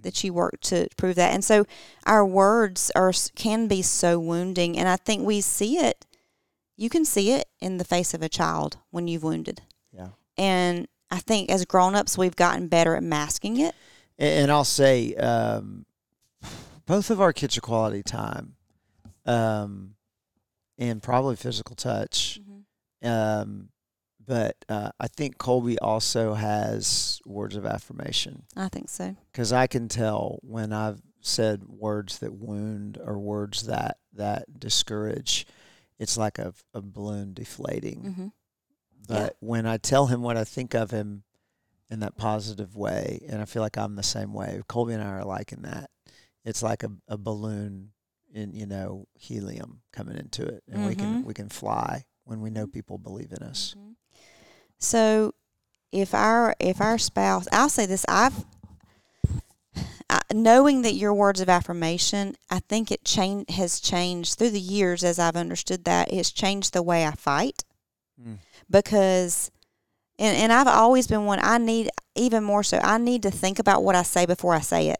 that 0.00 0.22
you 0.22 0.32
work 0.32 0.60
to 0.60 0.86
prove 0.96 1.16
that 1.16 1.32
and 1.34 1.44
so 1.44 1.64
our 2.06 2.24
words 2.24 2.90
are 2.94 3.12
can 3.34 3.66
be 3.66 3.82
so 3.82 4.18
wounding 4.18 4.78
and 4.78 4.88
i 4.88 4.96
think 4.96 5.24
we 5.26 5.40
see 5.40 5.76
it 5.78 6.04
you 6.76 6.88
can 6.88 7.04
see 7.04 7.32
it 7.32 7.48
in 7.60 7.78
the 7.78 7.84
face 7.84 8.14
of 8.14 8.22
a 8.22 8.28
child 8.28 8.76
when 8.90 9.08
you've 9.08 9.24
wounded 9.24 9.62
Yeah. 9.92 10.08
and 10.36 10.86
I 11.10 11.20
think 11.20 11.48
as 11.50 11.64
grown-ups 11.64 12.18
we've 12.18 12.36
gotten 12.36 12.68
better 12.68 12.94
at 12.94 13.02
masking 13.02 13.58
it. 13.58 13.74
And, 14.18 14.42
and 14.42 14.52
I'll 14.52 14.62
say, 14.66 15.14
um, 15.14 15.86
both 16.84 17.08
of 17.08 17.18
our 17.18 17.32
kids 17.32 17.56
are 17.56 17.62
quality 17.62 18.02
time, 18.02 18.56
um, 19.24 19.94
and 20.78 21.02
probably 21.02 21.36
physical 21.36 21.74
touch. 21.76 22.40
Um, 23.02 23.68
but 24.24 24.56
uh, 24.68 24.90
I 25.00 25.06
think 25.08 25.38
Colby 25.38 25.78
also 25.78 26.34
has 26.34 27.20
words 27.24 27.56
of 27.56 27.64
affirmation 27.64 28.42
I 28.56 28.68
think 28.68 28.88
so. 28.90 29.16
because 29.32 29.52
I 29.52 29.66
can 29.66 29.88
tell 29.88 30.38
when 30.42 30.72
I've 30.72 31.00
said 31.20 31.64
words 31.68 32.18
that 32.18 32.32
wound 32.34 32.98
or 33.02 33.18
words 33.18 33.66
that 33.66 33.98
that 34.14 34.58
discourage. 34.60 35.46
It's 35.98 36.16
like 36.16 36.38
a, 36.38 36.52
a 36.74 36.80
balloon 36.80 37.34
deflating. 37.34 38.12
hmm 38.14 38.26
But 39.08 39.36
when 39.40 39.66
I 39.66 39.78
tell 39.78 40.06
him 40.06 40.22
what 40.22 40.36
I 40.36 40.44
think 40.44 40.74
of 40.74 40.90
him 40.92 41.24
in 41.90 42.00
that 42.00 42.16
positive 42.16 42.76
way, 42.76 43.20
and 43.28 43.40
I 43.42 43.46
feel 43.46 43.62
like 43.62 43.76
I'm 43.76 43.96
the 43.96 44.02
same 44.02 44.32
way, 44.32 44.60
Colby 44.68 44.92
and 44.92 45.02
I 45.02 45.08
are 45.08 45.24
like 45.24 45.50
in 45.52 45.62
that. 45.62 45.90
It's 46.44 46.62
like 46.62 46.82
a, 46.84 46.90
a 47.08 47.16
balloon 47.16 47.90
in 48.32 48.52
you 48.52 48.66
know 48.66 49.06
helium 49.14 49.80
coming 49.92 50.16
into 50.16 50.44
it, 50.44 50.62
and 50.68 50.84
we 50.84 50.94
can 50.94 51.22
Mhm. 51.22 51.24
we 51.24 51.34
can 51.34 51.48
fly 51.48 52.04
when 52.24 52.40
we 52.40 52.50
know 52.50 52.66
people 52.66 52.98
believe 52.98 53.32
in 53.32 53.42
us. 53.42 53.74
So 54.78 55.34
if 55.92 56.14
our 56.14 56.54
if 56.60 56.80
our 56.80 56.98
spouse, 56.98 57.46
I'll 57.52 57.68
say 57.70 57.86
this, 57.86 58.04
I've 58.08 58.44
I, 60.10 60.20
knowing 60.32 60.82
that 60.82 60.94
your 60.94 61.12
words 61.12 61.40
of 61.40 61.48
affirmation, 61.48 62.34
I 62.50 62.60
think 62.60 62.90
it 62.90 63.04
change 63.04 63.50
has 63.50 63.78
changed 63.80 64.38
through 64.38 64.50
the 64.50 64.60
years 64.60 65.04
as 65.04 65.18
I've 65.18 65.36
understood 65.36 65.84
that 65.84 66.12
it's 66.12 66.30
changed 66.30 66.72
the 66.72 66.82
way 66.82 67.06
I 67.06 67.12
fight 67.12 67.64
Mm. 68.20 68.38
because 68.68 69.50
and 70.18 70.36
and 70.36 70.52
I've 70.52 70.66
always 70.66 71.06
been 71.06 71.24
one 71.26 71.38
I 71.42 71.58
need 71.58 71.90
even 72.16 72.42
more 72.42 72.64
so 72.64 72.78
I 72.82 72.98
need 72.98 73.22
to 73.22 73.30
think 73.30 73.58
about 73.60 73.84
what 73.84 73.94
I 73.94 74.02
say 74.02 74.26
before 74.26 74.54
I 74.54 74.60
say 74.60 74.88
it. 74.88 74.98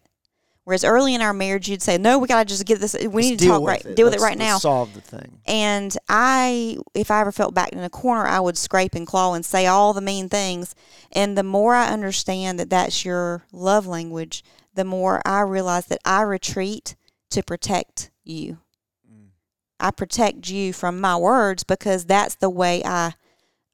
Whereas 0.69 0.85
early 0.85 1.15
in 1.15 1.23
our 1.23 1.33
marriage, 1.33 1.67
you'd 1.71 1.81
say, 1.81 1.97
"No, 1.97 2.19
we 2.19 2.29
gotta 2.29 2.45
just 2.45 2.67
get 2.67 2.79
this. 2.79 2.93
We 2.93 3.07
Let's 3.09 3.15
need 3.15 3.39
to 3.39 3.47
talk 3.47 3.67
right, 3.67 3.83
it. 3.83 3.97
deal 3.97 4.05
with 4.05 4.13
it 4.13 4.21
Let's- 4.21 4.23
right 4.23 4.39
let's 4.39 4.51
now." 4.51 4.59
Solve 4.59 4.93
the 4.93 5.01
thing. 5.01 5.41
And 5.47 5.97
I, 6.11 6.77
if 6.95 7.11
I 7.11 7.23
ever 7.23 7.33
felt 7.33 7.55
backed 7.55 7.73
in 7.73 7.79
a 7.83 7.89
corner, 7.89 8.27
I 8.27 8.39
would 8.39 8.59
scrape 8.59 8.95
and 8.95 9.07
claw 9.07 9.33
and 9.33 9.47
say 9.47 9.67
all 9.67 9.95
the 9.95 10.03
mean 10.03 10.29
things. 10.29 10.75
And 11.11 11.39
the 11.39 11.43
more 11.43 11.75
I 11.75 11.89
understand 11.89 12.61
that 12.61 12.69
that's 12.69 13.03
your 13.03 13.45
love 13.51 13.87
language, 13.87 14.45
the 14.75 14.85
more 14.85 15.23
I 15.25 15.41
realize 15.41 15.87
that 15.87 16.01
I 16.05 16.21
retreat 16.21 16.97
to 17.31 17.43
protect 17.43 18.11
you. 18.23 18.59
Mm. 19.11 19.29
I 19.81 19.91
protect 19.91 20.51
you 20.51 20.75
from 20.75 21.01
my 21.01 21.17
words 21.17 21.65
because 21.65 22.05
that's 22.05 22.35
the 22.35 22.51
way 22.51 22.85
I, 22.85 23.15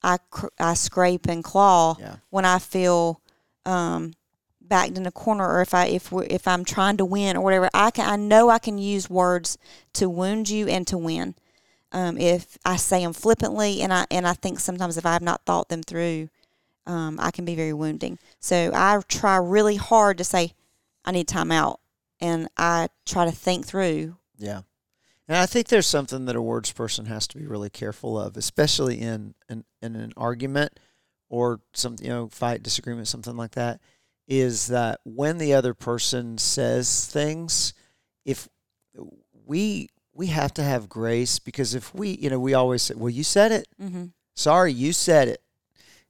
I, 0.00 0.18
cr- 0.30 0.46
I 0.60 0.74
scrape 0.74 1.26
and 1.26 1.42
claw 1.42 1.96
Yeah. 1.98 2.16
when 2.30 2.44
I 2.44 2.60
feel 2.60 3.20
um, 3.66 4.12
backed 4.68 4.96
in 4.96 5.06
a 5.06 5.12
corner, 5.12 5.48
or 5.48 5.60
if 5.60 5.74
I 5.74 5.86
if 5.86 6.10
we 6.10 6.26
if 6.26 6.48
I'm 6.48 6.64
trying 6.64 6.96
to 6.98 7.04
win 7.04 7.36
or 7.36 7.42
whatever. 7.42 7.68
I 7.74 7.90
can 7.90 8.08
I 8.08 8.16
know 8.16 8.48
I 8.50 8.58
can 8.58 8.78
use 8.78 9.08
words 9.10 9.58
to 9.94 10.08
wound 10.08 10.48
you 10.48 10.68
and 10.68 10.86
to 10.88 10.98
win. 10.98 11.34
Um, 11.92 12.18
if 12.18 12.58
I 12.64 12.76
say 12.76 13.04
them 13.04 13.12
flippantly, 13.12 13.80
and 13.82 13.92
I 13.92 14.06
and 14.10 14.26
I 14.26 14.34
think 14.34 14.60
sometimes 14.60 14.96
if 14.96 15.06
I 15.06 15.12
have 15.12 15.22
not 15.22 15.42
thought 15.44 15.68
them 15.68 15.82
through, 15.82 16.28
um, 16.86 17.18
I 17.20 17.30
can 17.30 17.44
be 17.44 17.54
very 17.54 17.72
wounding. 17.72 18.18
So 18.40 18.70
I 18.74 19.00
try 19.08 19.36
really 19.36 19.76
hard 19.76 20.18
to 20.18 20.24
say, 20.24 20.54
I 21.04 21.12
need 21.12 21.28
time 21.28 21.52
out, 21.52 21.80
and 22.20 22.48
I 22.56 22.88
try 23.06 23.24
to 23.24 23.32
think 23.32 23.66
through. 23.66 24.16
Yeah. 24.38 24.62
And 25.26 25.38
I 25.38 25.46
think 25.46 25.68
there's 25.68 25.86
something 25.86 26.26
that 26.26 26.36
a 26.36 26.42
words 26.42 26.70
person 26.72 27.06
has 27.06 27.26
to 27.28 27.38
be 27.38 27.46
really 27.46 27.70
careful 27.70 28.18
of, 28.18 28.36
especially 28.36 29.00
in 29.00 29.34
in, 29.48 29.64
in 29.80 29.96
an 29.96 30.12
argument 30.16 30.78
or 31.28 31.60
some 31.72 31.96
you 32.00 32.08
know 32.08 32.28
fight, 32.28 32.62
disagreement, 32.62 33.08
something 33.08 33.36
like 33.36 33.52
that, 33.52 33.80
is 34.26 34.68
that 34.68 35.00
when 35.04 35.38
the 35.38 35.54
other 35.54 35.74
person 35.74 36.38
says 36.38 37.06
things, 37.06 37.74
if 38.24 38.48
we 39.46 39.88
we 40.14 40.28
have 40.28 40.54
to 40.54 40.62
have 40.62 40.88
grace 40.88 41.38
because 41.38 41.74
if 41.74 41.92
we 41.94 42.10
you 42.10 42.30
know 42.30 42.38
we 42.38 42.54
always 42.54 42.82
say, 42.82 42.94
well, 42.96 43.10
you 43.10 43.24
said 43.24 43.52
it. 43.52 43.68
Mm-hmm. 43.80 44.06
Sorry, 44.34 44.72
you 44.72 44.92
said 44.92 45.28
it. 45.28 45.40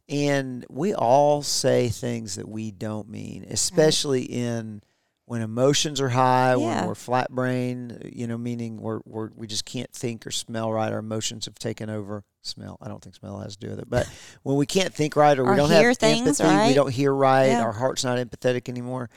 And 0.09 0.66
we 0.68 0.94
all 0.94 1.42
say 1.42 1.88
things 1.88 2.35
that 2.37 2.46
we 2.48 2.70
don't 2.70 3.09
mean, 3.09 3.46
especially 3.50 4.22
in 4.24 4.83
when 5.27 5.40
emotions 5.40 6.00
are 6.03 6.11
high, 6.11 6.50
Yeah. 6.50 6.59
when 6.81 6.87
we're 6.87 6.94
flat 6.94 7.31
brain, 7.31 8.11
you 8.12 8.27
know, 8.27 8.37
meaning 8.37 8.77
we're, 8.77 9.00
we're 9.07 9.31
we 9.35 9.46
just 9.46 9.64
can't 9.64 9.90
think 9.92 10.27
or 10.27 10.31
smell 10.31 10.70
right. 10.70 10.92
Our 10.92 10.98
emotions 10.98 11.46
have 11.46 11.59
taken 11.59 11.88
over. 11.88 12.22
Smell, 12.44 12.76
I 12.83 12.88
don't 12.88 13.02
think 13.02 13.14
smell 13.16 13.38
has 13.40 13.57
to 13.57 13.66
do 13.66 13.70
with 13.70 13.80
it, 13.80 13.88
but 13.88 14.07
when 14.42 14.57
we 14.57 14.66
can't 14.66 14.92
think 14.92 15.16
right 15.16 15.38
or 15.38 15.44
we 15.44 15.50
Or 15.50 15.57
don't 15.57 15.70
hear 15.70 15.88
have 15.88 15.98
things, 15.98 16.20
empathy, 16.40 16.44
we 16.44 16.50
right? 16.50 16.74
don't 16.74 16.90
hear 16.92 17.12
right, 17.12 17.46
Yeah. 17.46 17.62
our 17.62 17.72
heart's 17.72 18.04
not 18.04 18.18
empathetic 18.18 18.68
anymore. 18.68 19.09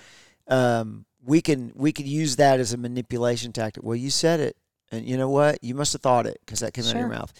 Um, 0.48 1.06
we 1.26 1.42
can 1.42 1.74
we 1.76 1.92
could 1.92 2.08
use 2.08 2.38
that 2.38 2.60
as 2.62 2.72
a 2.72 2.78
manipulation 2.78 3.52
tactic. 3.52 3.84
Well, 3.84 3.98
you 3.98 4.10
said 4.10 4.40
it, 4.40 4.56
and 4.92 5.06
you 5.06 5.18
know 5.18 5.30
what? 5.30 5.62
You 5.62 5.76
must 5.76 5.92
have 5.94 6.02
thought 6.02 6.26
it 6.26 6.40
because 6.46 6.62
that 6.62 6.74
came 6.74 6.86
out 6.86 6.94
of 6.94 7.00
your 7.00 7.10
mouth 7.10 7.34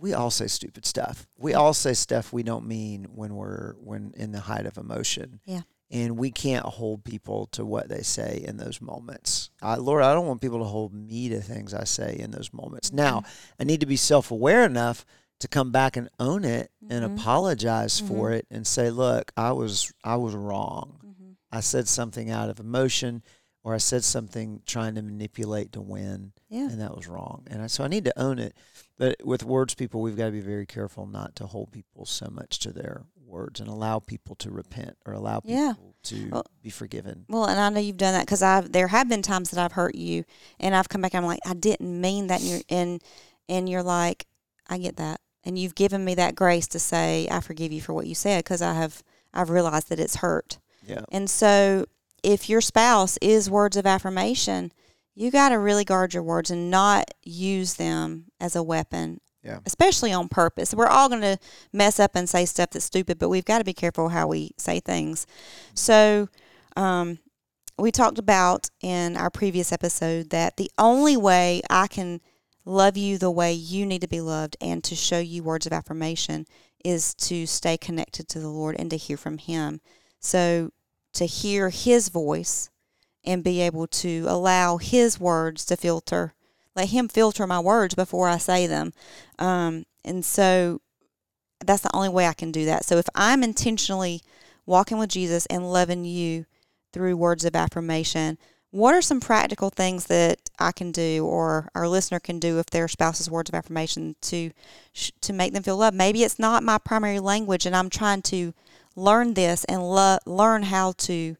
we 0.00 0.12
all 0.12 0.30
say 0.30 0.46
stupid 0.46 0.84
stuff. 0.84 1.26
We 1.38 1.54
all 1.54 1.72
say 1.72 1.94
stuff 1.94 2.30
we 2.30 2.42
don't 2.42 2.66
mean 2.66 3.04
when 3.14 3.34
we're 3.36 3.72
when 3.82 4.12
in 4.16 4.32
the 4.32 4.40
height 4.40 4.66
of 4.66 4.76
emotion. 4.76 5.40
Yeah. 5.46 5.62
And 5.94 6.18
we 6.18 6.30
can't 6.30 6.66
hold 6.66 7.04
people 7.04 7.46
to 7.52 7.64
what 7.64 7.88
they 7.88 8.02
say 8.02 8.42
in 8.46 8.56
those 8.56 8.80
moments. 8.80 9.50
I, 9.62 9.76
Lord, 9.76 10.02
I 10.02 10.12
don't 10.12 10.26
want 10.26 10.40
people 10.40 10.58
to 10.58 10.64
hold 10.64 10.92
me 10.92 11.28
to 11.28 11.40
things 11.40 11.72
I 11.72 11.84
say 11.84 12.16
in 12.18 12.32
those 12.32 12.52
moments. 12.52 12.92
Now, 12.92 13.22
I 13.60 13.64
need 13.64 13.80
to 13.80 13.86
be 13.86 13.96
self-aware 13.96 14.64
enough 14.64 15.06
to 15.40 15.48
come 15.48 15.70
back 15.72 15.96
and 15.96 16.08
own 16.18 16.44
it 16.44 16.70
and 16.88 17.04
Mhm. 17.04 17.14
apologize 17.18 18.00
for 18.00 18.32
it 18.32 18.46
and 18.50 18.66
say, 18.66 18.90
"Look, 18.90 19.32
I 19.36 19.52
was 19.52 19.92
I 20.02 20.16
was 20.16 20.34
wrong. 20.34 20.98
Mm-hmm. 21.04 21.30
I 21.52 21.60
said 21.60 21.86
something 21.88 22.30
out 22.30 22.50
of 22.50 22.58
emotion 22.60 23.22
or 23.62 23.74
I 23.74 23.78
said 23.78 24.04
something 24.04 24.62
trying 24.66 24.94
to 24.96 25.02
manipulate 25.02 25.72
to 25.72 25.80
win." 25.80 26.32
Yeah. 26.48 26.70
and 26.70 26.80
that 26.80 26.96
was 26.96 27.08
wrong. 27.08 27.42
And 27.48 27.62
I, 27.62 27.66
so 27.66 27.82
I 27.84 27.88
need 27.88 28.04
to 28.04 28.16
own 28.18 28.38
it. 28.38 28.54
But 28.96 29.24
with 29.24 29.42
words 29.44 29.74
people, 29.74 30.00
we've 30.00 30.16
got 30.16 30.26
to 30.26 30.30
be 30.32 30.40
very 30.40 30.66
careful 30.66 31.04
not 31.04 31.34
to 31.36 31.46
hold 31.48 31.72
people 31.72 32.06
so 32.06 32.28
much 32.30 32.60
to 32.60 32.72
their 32.72 33.02
words 33.34 33.60
and 33.60 33.68
allow 33.68 33.98
people 33.98 34.36
to 34.36 34.50
repent 34.50 34.96
or 35.04 35.12
allow 35.12 35.40
people 35.40 35.56
Yeah. 35.56 35.72
to 36.04 36.28
Well- 36.30 36.46
be 36.62 36.70
forgiven. 36.70 37.26
Well, 37.28 37.44
and 37.46 37.58
I 37.60 37.68
know 37.68 37.80
you've 37.80 37.96
done 37.96 38.14
that 38.14 38.24
because 38.26 38.42
I've 38.42 38.72
there 38.72 38.88
have 38.88 39.08
been 39.08 39.22
times 39.22 39.50
that 39.50 39.62
I've 39.62 39.72
hurt 39.72 39.94
you, 39.96 40.24
and 40.60 40.74
I've 40.74 40.88
come 40.88 41.02
back. 41.02 41.14
and 41.14 41.24
I'm 41.24 41.28
like, 41.28 41.40
I 41.44 41.54
didn't 41.54 42.00
mean 42.00 42.28
that, 42.28 42.40
and 42.40 42.48
you're 42.50 42.60
and 42.68 43.02
and 43.48 43.68
you're 43.68 43.82
like, 43.82 44.26
I 44.68 44.78
get 44.78 44.96
that, 44.96 45.20
and 45.44 45.58
you've 45.58 45.74
given 45.74 46.04
me 46.04 46.14
that 46.14 46.34
grace 46.34 46.66
to 46.68 46.78
say 46.78 47.28
I 47.30 47.40
forgive 47.40 47.72
you 47.72 47.80
for 47.82 47.92
what 47.92 48.06
you 48.06 48.14
said 48.14 48.44
because 48.44 48.62
I 48.62 48.74
have 48.74 49.02
I've 49.34 49.50
realized 49.50 49.88
that 49.88 49.98
it's 50.00 50.16
hurt, 50.16 50.58
Yeah. 50.86 51.02
and 51.10 51.28
so 51.28 51.86
if 52.22 52.48
your 52.48 52.60
spouse 52.60 53.18
is 53.20 53.50
words 53.50 53.76
of 53.76 53.84
affirmation, 53.84 54.72
you 55.14 55.30
got 55.30 55.50
to 55.50 55.58
really 55.58 55.84
guard 55.84 56.14
your 56.14 56.22
words 56.22 56.50
and 56.50 56.70
not 56.70 57.10
use 57.22 57.74
them 57.74 58.26
as 58.40 58.56
a 58.56 58.62
weapon. 58.62 59.20
Yeah. 59.44 59.58
Especially 59.66 60.12
on 60.12 60.28
purpose. 60.28 60.74
We're 60.74 60.86
all 60.86 61.08
going 61.08 61.20
to 61.20 61.38
mess 61.72 62.00
up 62.00 62.12
and 62.14 62.28
say 62.28 62.46
stuff 62.46 62.70
that's 62.70 62.86
stupid, 62.86 63.18
but 63.18 63.28
we've 63.28 63.44
got 63.44 63.58
to 63.58 63.64
be 63.64 63.74
careful 63.74 64.08
how 64.08 64.26
we 64.26 64.52
say 64.56 64.80
things. 64.80 65.26
So, 65.74 66.28
um, 66.76 67.18
we 67.78 67.90
talked 67.90 68.18
about 68.18 68.70
in 68.80 69.16
our 69.16 69.30
previous 69.30 69.72
episode 69.72 70.30
that 70.30 70.56
the 70.56 70.70
only 70.78 71.16
way 71.16 71.60
I 71.68 71.88
can 71.88 72.20
love 72.64 72.96
you 72.96 73.18
the 73.18 73.30
way 73.30 73.52
you 73.52 73.84
need 73.84 74.00
to 74.00 74.08
be 74.08 74.20
loved 74.20 74.56
and 74.60 74.82
to 74.84 74.94
show 74.94 75.18
you 75.18 75.42
words 75.42 75.66
of 75.66 75.72
affirmation 75.72 76.46
is 76.84 77.14
to 77.14 77.46
stay 77.46 77.76
connected 77.76 78.28
to 78.28 78.38
the 78.38 78.48
Lord 78.48 78.76
and 78.78 78.90
to 78.90 78.96
hear 78.96 79.16
from 79.16 79.38
Him. 79.38 79.80
So, 80.20 80.70
to 81.14 81.26
hear 81.26 81.70
His 81.70 82.08
voice 82.08 82.70
and 83.24 83.42
be 83.42 83.60
able 83.60 83.86
to 83.88 84.26
allow 84.28 84.76
His 84.76 85.18
words 85.18 85.64
to 85.66 85.76
filter, 85.76 86.34
let 86.76 86.90
Him 86.90 87.08
filter 87.08 87.46
my 87.46 87.60
words 87.60 87.94
before 87.94 88.28
I 88.28 88.38
say 88.38 88.66
them. 88.66 88.92
Um, 89.38 89.84
and 90.04 90.24
so, 90.24 90.80
that's 91.64 91.82
the 91.82 91.94
only 91.94 92.08
way 92.08 92.26
I 92.26 92.34
can 92.34 92.52
do 92.52 92.64
that. 92.66 92.84
So, 92.84 92.96
if 92.96 93.06
I'm 93.14 93.42
intentionally 93.42 94.22
walking 94.66 94.98
with 94.98 95.10
Jesus 95.10 95.46
and 95.46 95.72
loving 95.72 96.04
you 96.04 96.46
through 96.92 97.16
words 97.16 97.44
of 97.44 97.56
affirmation, 97.56 98.38
what 98.74 98.92
are 98.92 99.02
some 99.02 99.20
practical 99.20 99.70
things 99.70 100.06
that 100.06 100.50
I 100.58 100.72
can 100.72 100.90
do 100.90 101.24
or 101.24 101.68
our 101.76 101.86
listener 101.86 102.18
can 102.18 102.40
do 102.40 102.58
if 102.58 102.66
their 102.66 102.88
spouse's 102.88 103.30
words 103.30 103.48
of 103.48 103.54
affirmation 103.54 104.16
to 104.22 104.50
to 105.20 105.32
make 105.32 105.52
them 105.52 105.62
feel 105.62 105.76
loved? 105.76 105.96
Maybe 105.96 106.24
it's 106.24 106.40
not 106.40 106.64
my 106.64 106.78
primary 106.78 107.20
language 107.20 107.66
and 107.66 107.76
I'm 107.76 107.88
trying 107.88 108.22
to 108.22 108.52
learn 108.96 109.34
this 109.34 109.62
and 109.64 109.80
lo- 109.80 110.18
learn 110.26 110.64
how 110.64 110.90
to 110.98 111.36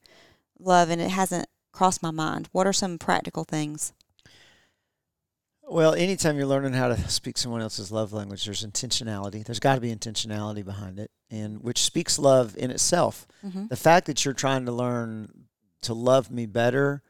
love 0.61 0.91
and 0.91 1.01
it 1.01 1.11
hasn't 1.11 1.49
crossed 1.73 2.05
my 2.05 2.13
mind. 2.13 2.49
What 2.53 2.69
are 2.69 2.73
some 2.73 2.99
practical 2.99 3.43
things? 3.43 3.93
Well, 5.69 5.95
anytime 5.95 6.37
you're 6.37 6.47
learning 6.47 6.75
how 6.75 6.89
to 6.89 7.09
speak 7.09 7.39
someone 7.39 7.63
else's 7.63 7.91
love 7.91 8.13
language, 8.13 8.45
there's 8.45 8.65
intentionality. 8.65 9.45
There's 9.45 9.61
got 9.61 9.77
to 9.77 9.81
be 9.81 9.95
intentionality 9.95 10.65
behind 10.65 10.99
it, 10.99 11.11
and 11.31 11.63
which 11.63 11.83
speaks 11.83 12.19
love 12.19 12.55
in 12.57 12.71
itself. 12.71 13.27
Mm-hmm. 13.45 13.69
The 13.69 13.77
fact 13.77 14.07
that 14.07 14.25
you're 14.25 14.35
trying 14.35 14.67
to 14.67 14.73
learn 14.73 15.47
to 15.83 15.95
love 15.95 16.31
me 16.31 16.47
better, 16.47 17.03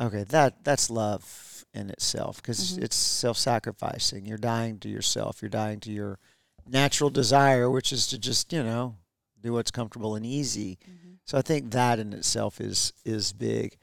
okay, 0.00 0.24
that 0.24 0.64
that's 0.64 0.90
love 0.90 1.64
in 1.74 1.90
itself 1.90 2.36
because 2.36 2.78
Mhm. 2.78 2.84
it's 2.84 2.96
self-sacrificing. 2.96 4.26
You're 4.26 4.38
dying 4.38 4.78
to 4.80 4.88
yourself. 4.88 5.42
You're 5.42 5.48
dying 5.50 5.80
to 5.80 5.92
your 5.92 6.18
natural 6.66 7.10
desire, 7.10 7.68
which 7.70 7.92
is 7.92 8.06
to 8.08 8.18
just 8.18 8.52
you 8.52 8.62
know 8.62 8.96
do 9.40 9.52
what's 9.52 9.70
comfortable 9.70 10.14
and 10.14 10.24
easy. 10.24 10.78
So 11.24 11.36
I 11.36 11.42
think 11.42 11.72
that 11.72 11.98
in 11.98 12.12
itself 12.12 12.60
is 12.60 12.92
is 13.04 13.32
big. 13.32 13.76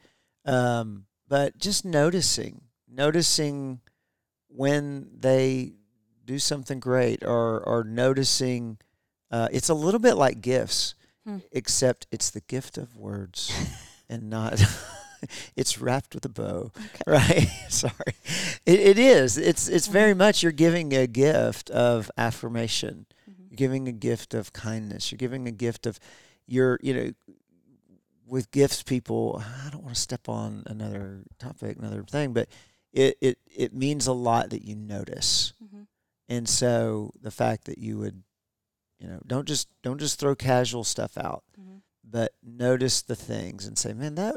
Um, 0.44 1.06
but 1.28 1.58
just 1.58 1.84
noticing, 1.84 2.62
noticing 2.88 3.80
when 4.56 5.08
they 5.18 5.72
do 6.24 6.38
something 6.38 6.80
great, 6.80 7.24
or 7.24 7.60
or 7.60 7.84
noticing, 7.84 8.78
uh, 9.30 9.48
it's 9.52 9.68
a 9.68 9.74
little 9.74 10.00
bit 10.00 10.14
like 10.14 10.40
gifts, 10.40 10.94
Hmm. 11.24 11.38
except 11.52 12.06
it's 12.12 12.30
the 12.30 12.40
gift 12.40 12.78
of 12.78 12.96
words, 12.96 13.52
and 14.08 14.30
not. 14.30 14.62
it's 15.56 15.78
wrapped 15.80 16.14
with 16.14 16.24
a 16.24 16.28
bow, 16.28 16.70
right? 17.06 17.48
Sorry, 17.68 18.14
it, 18.64 18.80
it 18.80 18.98
is. 18.98 19.36
It's 19.38 19.68
it's 19.68 19.86
very 19.88 20.14
much 20.14 20.42
you're 20.42 20.52
giving 20.52 20.92
a 20.92 21.06
gift 21.06 21.70
of 21.70 22.10
affirmation. 22.16 23.06
You're 23.26 23.56
giving 23.56 23.88
a 23.88 23.92
gift 23.92 24.34
of 24.34 24.52
kindness. 24.52 25.10
You're 25.10 25.18
giving 25.18 25.48
a 25.48 25.52
gift 25.52 25.86
of 25.86 25.98
you're 26.46 26.78
you 26.82 26.94
know 26.94 27.10
with 28.28 28.50
gifts 28.50 28.82
people 28.82 29.40
i 29.66 29.70
don't 29.70 29.82
want 29.84 29.94
to 29.94 30.00
step 30.00 30.28
on 30.28 30.62
another 30.66 31.22
topic 31.38 31.76
another 31.78 32.02
thing 32.02 32.32
but 32.32 32.48
it 32.92 33.16
it, 33.20 33.38
it 33.54 33.74
means 33.74 34.06
a 34.06 34.12
lot 34.12 34.50
that 34.50 34.62
you 34.64 34.74
notice 34.76 35.52
Mm-hmm. 35.62 35.82
and 36.28 36.48
so 36.48 37.12
the 37.20 37.30
fact 37.30 37.64
that 37.66 37.78
you 37.78 37.98
would 37.98 38.22
you 38.98 39.06
know 39.08 39.20
don't 39.26 39.46
just 39.48 39.68
don't 39.82 39.98
just 40.00 40.18
throw 40.18 40.34
casual 40.34 40.84
stuff 40.84 41.16
out 41.18 41.44
Mhm. 41.58 41.80
but 42.04 42.32
notice 42.42 43.02
the 43.02 43.16
things 43.16 43.66
and 43.66 43.76
say 43.78 43.92
man 43.92 44.14
that 44.16 44.36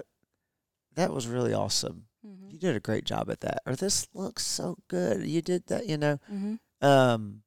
that 0.95 1.13
was 1.13 1.27
really 1.27 1.53
awesome 1.53 2.05
Mm-hmm. 2.25 2.49
you 2.49 2.57
did 2.59 2.75
a 2.75 2.81
great 2.81 3.05
job 3.05 3.29
at 3.29 3.39
that 3.41 3.59
or 3.65 3.75
this 3.77 4.07
looks 4.13 4.45
so 4.45 4.77
good 4.89 5.25
you 5.25 5.41
did 5.41 5.67
that 5.67 5.88
you 5.88 5.97
know 5.97 6.19
Mm-hmm. 6.31 6.55
um 6.85 7.43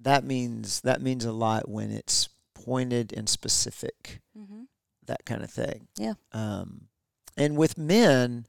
that 0.00 0.24
means 0.24 0.80
that 0.82 1.00
means 1.02 1.24
a 1.24 1.32
lot 1.32 1.68
when 1.68 1.90
it's 1.90 2.28
pointed 2.54 3.12
and 3.12 3.28
specific 3.28 4.20
Mm-hmm. 4.36 4.62
that 5.06 5.24
kind 5.24 5.42
of 5.42 5.50
thing. 5.50 5.88
Yeah. 5.96 6.14
Um, 6.32 6.88
and 7.36 7.56
with 7.56 7.76
men, 7.78 8.46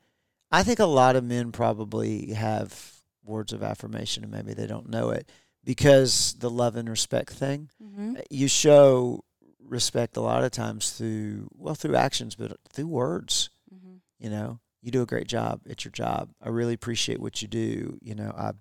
I 0.52 0.64
think 0.64 0.80
a 0.80 0.86
lot 0.86 1.16
of 1.16 1.24
men 1.24 1.52
probably 1.52 2.34
have 2.34 2.94
words 3.24 3.54
of 3.54 3.62
affirmation 3.62 4.24
and 4.24 4.32
maybe 4.32 4.54
they 4.54 4.68
don't 4.68 4.90
know 4.90 5.12
it 5.12 5.30
because 5.64 6.36
the 6.40 6.50
love 6.50 6.76
and 6.76 6.90
respect 6.90 7.32
thing. 7.32 7.70
Mm-hmm. 7.84 8.16
You 8.30 8.48
show 8.48 9.24
respect 9.70 10.18
a 10.18 10.22
lot 10.22 10.44
of 10.44 10.52
times 10.52 10.92
through 10.92 11.48
well 11.56 11.76
through 11.76 11.96
actions, 11.96 12.36
but 12.36 12.58
through 12.72 12.88
words. 12.88 13.50
Mm-hmm. 13.74 13.98
You 14.18 14.30
know, 14.30 14.60
you 14.82 14.92
do 14.92 15.02
a 15.02 15.08
great 15.08 15.28
job 15.28 15.62
at 15.70 15.86
your 15.86 15.92
job. 15.92 16.30
I 16.42 16.50
really 16.50 16.74
appreciate 16.74 17.20
what 17.20 17.42
you 17.42 17.48
do. 17.48 17.98
You 18.02 18.16
know, 18.16 18.34
I 18.36 18.54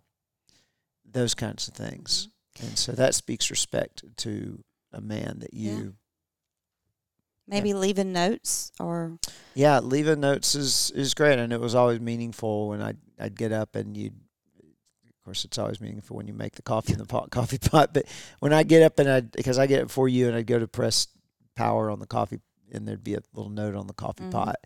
those 1.11 1.35
kinds 1.35 1.69
of 1.69 1.75
things, 1.75 2.29
and 2.61 2.77
so 2.79 2.93
that 2.93 3.15
speaks 3.15 3.51
respect 3.51 4.05
to 4.19 4.63
a 4.93 5.01
man 5.01 5.39
that 5.41 5.55
Yeah. 5.55 5.93
Maybe 7.49 7.75
leaving 7.75 8.13
notes 8.13 8.71
or 8.79 9.19
Yeah, 9.55 9.81
leaving 9.81 10.21
notes 10.21 10.55
is 10.55 10.91
is 10.95 11.15
great, 11.15 11.39
and 11.39 11.53
it 11.53 11.61
was 11.61 11.75
always 11.75 12.01
meaningful 12.01 12.69
when 12.69 12.81
I 12.83 12.89
would 12.89 12.99
I'd 13.19 13.37
get 13.37 13.53
up 13.53 13.75
and 13.75 13.97
you'd 13.97 14.15
Of 15.07 15.25
course, 15.25 15.45
it's 15.45 15.59
always 15.59 15.81
meaningful 15.81 16.17
when 16.17 16.27
you 16.29 16.35
make 16.35 16.55
the 16.57 16.63
coffee 16.63 16.93
in 16.93 16.99
the 16.99 17.05
pot, 17.07 17.31
coffee 17.39 17.59
pot. 17.59 17.93
But 17.93 18.05
when 18.41 18.53
I 18.53 18.63
get 18.63 18.83
up 18.83 18.99
and 18.99 19.11
I 19.11 19.21
because 19.23 19.59
I 19.59 19.67
get 19.67 19.81
it 19.83 19.91
for 19.91 20.09
you 20.09 20.27
and 20.29 20.37
I'd 20.37 20.47
go 20.47 20.59
to 20.59 20.69
press 20.69 21.09
power 21.57 21.91
on 21.91 21.99
the 21.99 22.07
coffee, 22.07 22.41
and 22.73 22.87
there'd 22.87 23.03
be 23.05 23.15
a 23.15 23.21
little 23.35 23.51
note 23.51 23.75
on 23.75 23.87
the 23.87 23.95
coffee 23.95 24.25
Mhm. 24.25 24.31
pot 24.33 24.57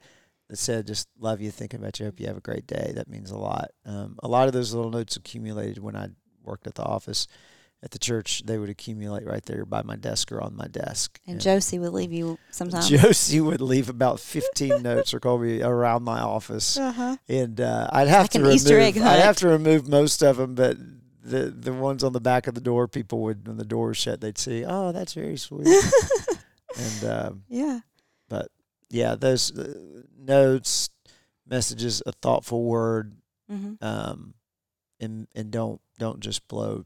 that 0.49 0.59
said, 0.59 0.87
"Just 0.87 1.09
love 1.19 1.41
you, 1.41 1.51
thinking 1.51 1.81
about 1.81 1.99
you. 1.99 2.07
Hope 2.07 2.21
you 2.21 2.27
have 2.27 2.37
a 2.37 2.41
great 2.41 2.67
day." 2.67 2.93
That 2.95 3.09
means 3.09 3.31
a 3.31 3.39
lot. 3.39 3.71
Um, 3.87 4.19
a 4.23 4.29
lot 4.29 4.47
of 4.49 4.53
those 4.53 4.75
little 4.75 4.91
notes 4.91 5.17
accumulated 5.17 5.79
when 5.79 5.97
I 5.97 6.09
worked 6.45 6.67
at 6.67 6.75
the 6.75 6.83
office 6.85 7.27
at 7.83 7.91
the 7.91 7.99
church. 7.99 8.43
They 8.47 8.59
would 8.59 8.69
accumulate 8.71 9.27
right 9.27 9.45
there 9.45 9.65
by 9.65 9.83
my 9.83 9.97
desk 9.97 10.31
or 10.33 10.41
on 10.41 10.55
my 10.57 10.67
desk. 10.69 11.21
and 11.27 11.41
Josie 11.41 11.79
would 11.79 11.93
leave 11.93 12.13
you 12.13 12.39
sometimes. 12.51 12.89
Josie 12.89 13.41
would 13.41 13.61
leave 13.61 13.89
about 13.89 14.21
15 14.21 14.83
notes 14.83 15.13
or 15.13 15.21
call 15.21 15.39
me 15.39 15.63
around 15.63 16.03
my 16.05 16.21
office, 16.21 16.77
Uh-huh. 16.79 17.17
and 17.29 17.61
uh, 17.61 17.89
I'd 17.93 18.09
have 18.09 18.25
Like 18.25 18.31
to 18.33 18.39
remove. 18.41 18.55
Easter 18.55 18.79
egg 18.79 18.99
I'd 18.99 19.21
have 19.21 19.37
to 19.39 19.49
remove 19.49 19.89
most 19.89 20.23
of 20.23 20.37
them, 20.37 20.55
but 20.55 20.77
the 21.25 21.45
the 21.51 21.73
ones 21.73 22.03
on 22.03 22.13
the 22.13 22.21
back 22.21 22.47
of 22.49 22.55
the 22.55 22.61
door, 22.61 22.89
people 22.89 23.21
would 23.23 23.47
when 23.47 23.57
the 23.57 23.65
door 23.65 23.89
was 23.89 23.97
shut, 23.97 24.21
they'd 24.21 24.39
see, 24.39 24.65
"Oh, 24.67 24.91
that's 24.93 25.15
very 25.15 25.37
sweet." 25.37 25.67
and 26.79 27.05
um, 27.05 27.43
yeah. 27.49 27.81
But 28.29 28.49
yeah, 28.91 29.15
those 29.15 29.57
uh, 29.57 30.03
notes, 30.19 30.91
messages, 31.47 32.03
a 32.07 32.13
thoughtful 32.13 32.65
word, 32.65 33.15
Mm-hmm. 33.51 33.85
um, 33.85 34.35
and 34.99 35.27
and 35.35 35.51
don't 35.51 35.81
don't 35.99 36.21
just 36.21 36.49
blow. 36.49 36.85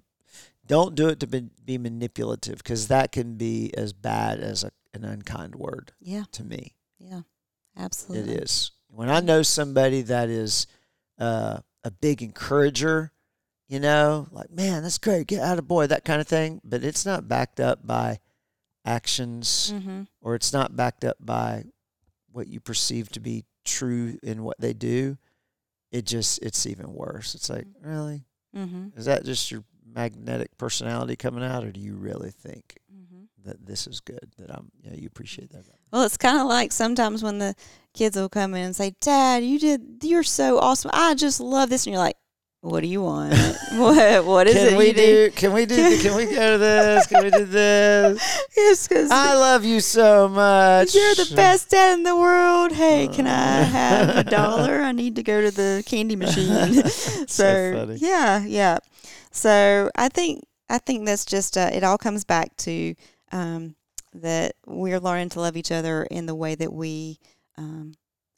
Don't 0.66 0.94
do 0.94 1.08
it 1.08 1.20
to 1.20 1.26
be, 1.26 1.48
be 1.64 1.78
manipulative 1.78 2.58
because 2.58 2.88
that 2.88 3.12
can 3.12 3.36
be 3.36 3.72
as 3.76 3.92
bad 3.92 4.40
as 4.40 4.64
a, 4.64 4.70
an 4.94 5.04
unkind 5.04 5.54
word 5.54 5.92
Yeah. 6.00 6.24
to 6.32 6.44
me. 6.44 6.74
Yeah. 6.98 7.20
Absolutely. 7.76 8.34
It 8.34 8.42
is. 8.44 8.70
When 8.88 9.10
I 9.10 9.20
know 9.20 9.42
somebody 9.42 10.02
that 10.02 10.28
is 10.28 10.66
uh, 11.18 11.58
a 11.84 11.90
big 11.90 12.22
encourager, 12.22 13.12
you 13.68 13.80
know, 13.80 14.28
like, 14.30 14.50
man, 14.50 14.82
that's 14.82 14.98
great, 14.98 15.26
get 15.26 15.42
out 15.42 15.58
of 15.58 15.68
boy, 15.68 15.86
that 15.88 16.04
kind 16.04 16.20
of 16.20 16.26
thing, 16.28 16.60
but 16.64 16.82
it's 16.84 17.04
not 17.04 17.28
backed 17.28 17.60
up 17.60 17.86
by 17.86 18.18
actions 18.84 19.72
Mm-hmm. 19.74 20.02
or 20.20 20.34
it's 20.34 20.52
not 20.52 20.76
backed 20.76 21.04
up 21.04 21.16
by 21.20 21.64
what 22.32 22.46
you 22.48 22.60
perceive 22.60 23.08
to 23.10 23.20
be 23.20 23.44
true 23.64 24.18
in 24.22 24.42
what 24.44 24.60
they 24.60 24.72
do, 24.72 25.16
it 25.90 26.04
just, 26.04 26.38
it's 26.42 26.66
even 26.66 26.92
worse. 26.92 27.34
It's 27.34 27.48
like, 27.50 27.66
really? 27.82 28.24
Mm-hmm. 28.56 28.96
Is 28.98 29.06
that 29.06 29.24
just 29.24 29.50
your 29.50 29.64
magnetic 29.96 30.56
personality 30.58 31.16
coming 31.16 31.42
out, 31.42 31.64
or 31.64 31.72
do 31.72 31.80
you 31.80 31.94
really 31.96 32.30
think 32.30 32.76
Mm-hmm. 32.94 33.24
that 33.48 33.66
this 33.66 33.86
is 33.86 34.00
good, 34.00 34.32
that 34.38 34.50
I'm, 34.50 34.70
you 34.82 34.90
know, 34.90 34.96
you 34.96 35.06
appreciate 35.06 35.50
that? 35.50 35.64
Well, 35.92 36.02
it's 36.04 36.16
kind 36.16 36.38
of 36.38 36.46
like 36.46 36.72
sometimes 36.72 37.22
when 37.22 37.38
the 37.38 37.54
kids 37.94 38.16
will 38.16 38.28
come 38.28 38.54
in 38.54 38.64
and 38.64 38.76
say, 38.76 38.94
"Dad, 39.00 39.44
you 39.44 39.58
did, 39.58 39.80
you're 40.02 40.22
so 40.22 40.58
awesome. 40.58 40.90
I 40.94 41.14
just 41.14 41.40
love 41.40 41.68
this," 41.70 41.86
and 41.86 41.92
you're 41.92 42.02
like, 42.02 42.16
"What 42.62 42.80
do 42.80 42.88
you 42.88 43.02
want? 43.02 43.34
what 43.74 44.24
what 44.24 44.46
is 44.48 44.54
can 44.54 44.74
it 44.74 44.76
we 44.78 44.86
you 44.88 44.92
do?" 44.94 45.26
do? 45.26 45.30
Can 45.32 45.52
we 45.52 45.66
do? 45.66 45.98
Can 46.02 46.16
we 46.16 46.24
go 46.24 46.52
to 46.52 46.58
this? 46.58 47.06
Can 47.06 47.22
we 47.24 47.30
do 47.30 47.44
this? 47.44 48.42
Yes, 48.56 48.88
because 48.88 49.10
I 49.10 49.34
love 49.34 49.64
you 49.64 49.80
so 49.80 50.28
much. 50.28 50.94
you're 50.94 51.14
the 51.14 51.32
best 51.36 51.70
dad 51.70 51.92
in 51.94 52.02
the 52.04 52.16
world. 52.16 52.72
Hey, 52.72 53.06
can 53.08 53.26
I 53.26 53.60
Uh. 53.60 53.64
have 53.64 54.16
a 54.16 54.24
dollar? 54.24 54.80
I 54.80 54.92
need 54.92 55.16
to 55.16 55.22
go 55.22 55.42
to 55.42 55.50
the 55.50 55.82
candy 55.86 56.16
machine. 56.16 56.82
so, 57.28 57.72
funny. 57.76 57.96
yeah, 58.00 58.42
yeah. 58.44 58.78
So 59.36 59.90
I 59.94 60.08
think 60.08 60.44
I 60.68 60.78
think 60.78 61.04
that's 61.06 61.24
just 61.26 61.56
uh, 61.58 61.70
it. 61.72 61.84
All 61.84 61.98
comes 61.98 62.24
back 62.24 62.56
to 62.58 62.94
um, 63.32 63.76
that 64.14 64.54
we're 64.66 64.98
learning 64.98 65.28
to 65.30 65.40
love 65.40 65.56
each 65.56 65.70
other 65.70 66.04
in 66.04 66.24
the 66.26 66.34
way 66.34 66.54
that 66.54 66.72
we 66.72 67.18
um, 67.58 67.92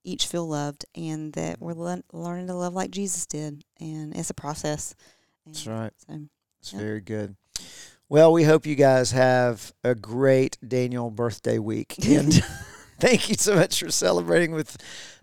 each 0.04 0.26
feel 0.26 0.46
loved, 0.48 0.84
and 0.96 1.32
that 1.34 1.60
we're 1.60 1.74
le- 1.74 2.02
learning 2.12 2.48
to 2.48 2.54
love 2.54 2.74
like 2.74 2.90
Jesus 2.90 3.26
did, 3.26 3.62
and 3.80 4.14
it's 4.16 4.30
a 4.30 4.34
process. 4.34 4.94
And 5.46 5.54
That's 5.54 5.66
right. 5.68 5.92
So, 6.06 6.20
It's 6.60 6.72
Yeah. 6.72 6.78
very 6.80 7.00
good. 7.00 7.36
Well, 8.08 8.32
we 8.32 8.42
hope 8.44 8.66
you 8.66 8.74
guys 8.74 9.12
have 9.12 9.72
a 9.84 9.94
great 9.94 10.58
Daniel 10.66 11.10
birthday 11.10 11.58
week. 11.58 11.94
And 12.04 12.42
thank 12.98 13.28
you 13.28 13.34
so 13.36 13.54
much 13.54 13.80
for 13.80 13.90
celebrating 13.90 14.52
with 14.52 14.76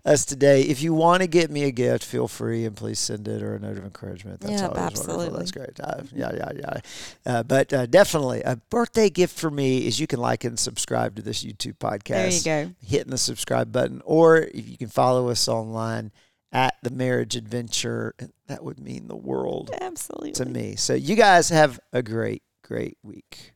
us 0.04 0.24
today. 0.24 0.62
If 0.62 0.82
you 0.82 0.94
want 0.94 1.22
to 1.22 1.26
get 1.26 1.50
me 1.50 1.64
a 1.64 1.70
gift, 1.72 2.04
feel 2.04 2.28
free 2.28 2.64
and 2.64 2.76
please 2.76 2.98
send 2.98 3.26
it 3.28 3.42
or 3.42 3.54
a 3.56 3.58
note 3.58 3.76
of 3.78 3.84
encouragement. 3.84 4.40
That's 4.40 4.60
Yeah, 4.60 4.68
always 4.68 4.80
wonderful. 4.80 5.02
absolutely. 5.10 5.38
That's 5.38 5.50
great. 5.50 5.80
Uh, 5.80 6.02
yeah, 6.14 6.32
yeah, 6.34 6.50
yeah. 6.56 6.80
Uh, 7.26 7.42
but 7.42 7.72
uh, 7.72 7.86
definitely, 7.86 8.42
a 8.42 8.56
birthday 8.70 9.10
gift 9.10 9.38
for 9.38 9.50
me 9.50 9.86
is 9.86 9.98
you 9.98 10.06
can 10.06 10.20
like 10.20 10.44
and 10.44 10.58
subscribe 10.58 11.16
to 11.16 11.22
this 11.22 11.42
YouTube 11.44 11.78
podcast 11.78 12.44
there 12.44 12.62
you 12.62 12.68
go. 12.68 12.74
hitting 12.86 13.10
the 13.10 13.18
subscribe 13.18 13.72
button, 13.72 14.00
or 14.04 14.38
if 14.38 14.68
you 14.68 14.76
can 14.76 14.88
follow 14.88 15.28
us 15.28 15.48
online 15.48 16.12
at 16.52 16.74
the 16.82 16.90
Marriage 16.90 17.34
Adventure, 17.34 18.14
that 18.46 18.62
would 18.62 18.78
mean 18.78 19.08
the 19.08 19.16
world 19.16 19.70
Absolutely. 19.80 20.32
to 20.32 20.44
me. 20.46 20.76
So 20.76 20.94
you 20.94 21.16
guys 21.16 21.48
have 21.48 21.80
a 21.92 22.02
great, 22.02 22.44
great 22.62 22.96
week. 23.02 23.54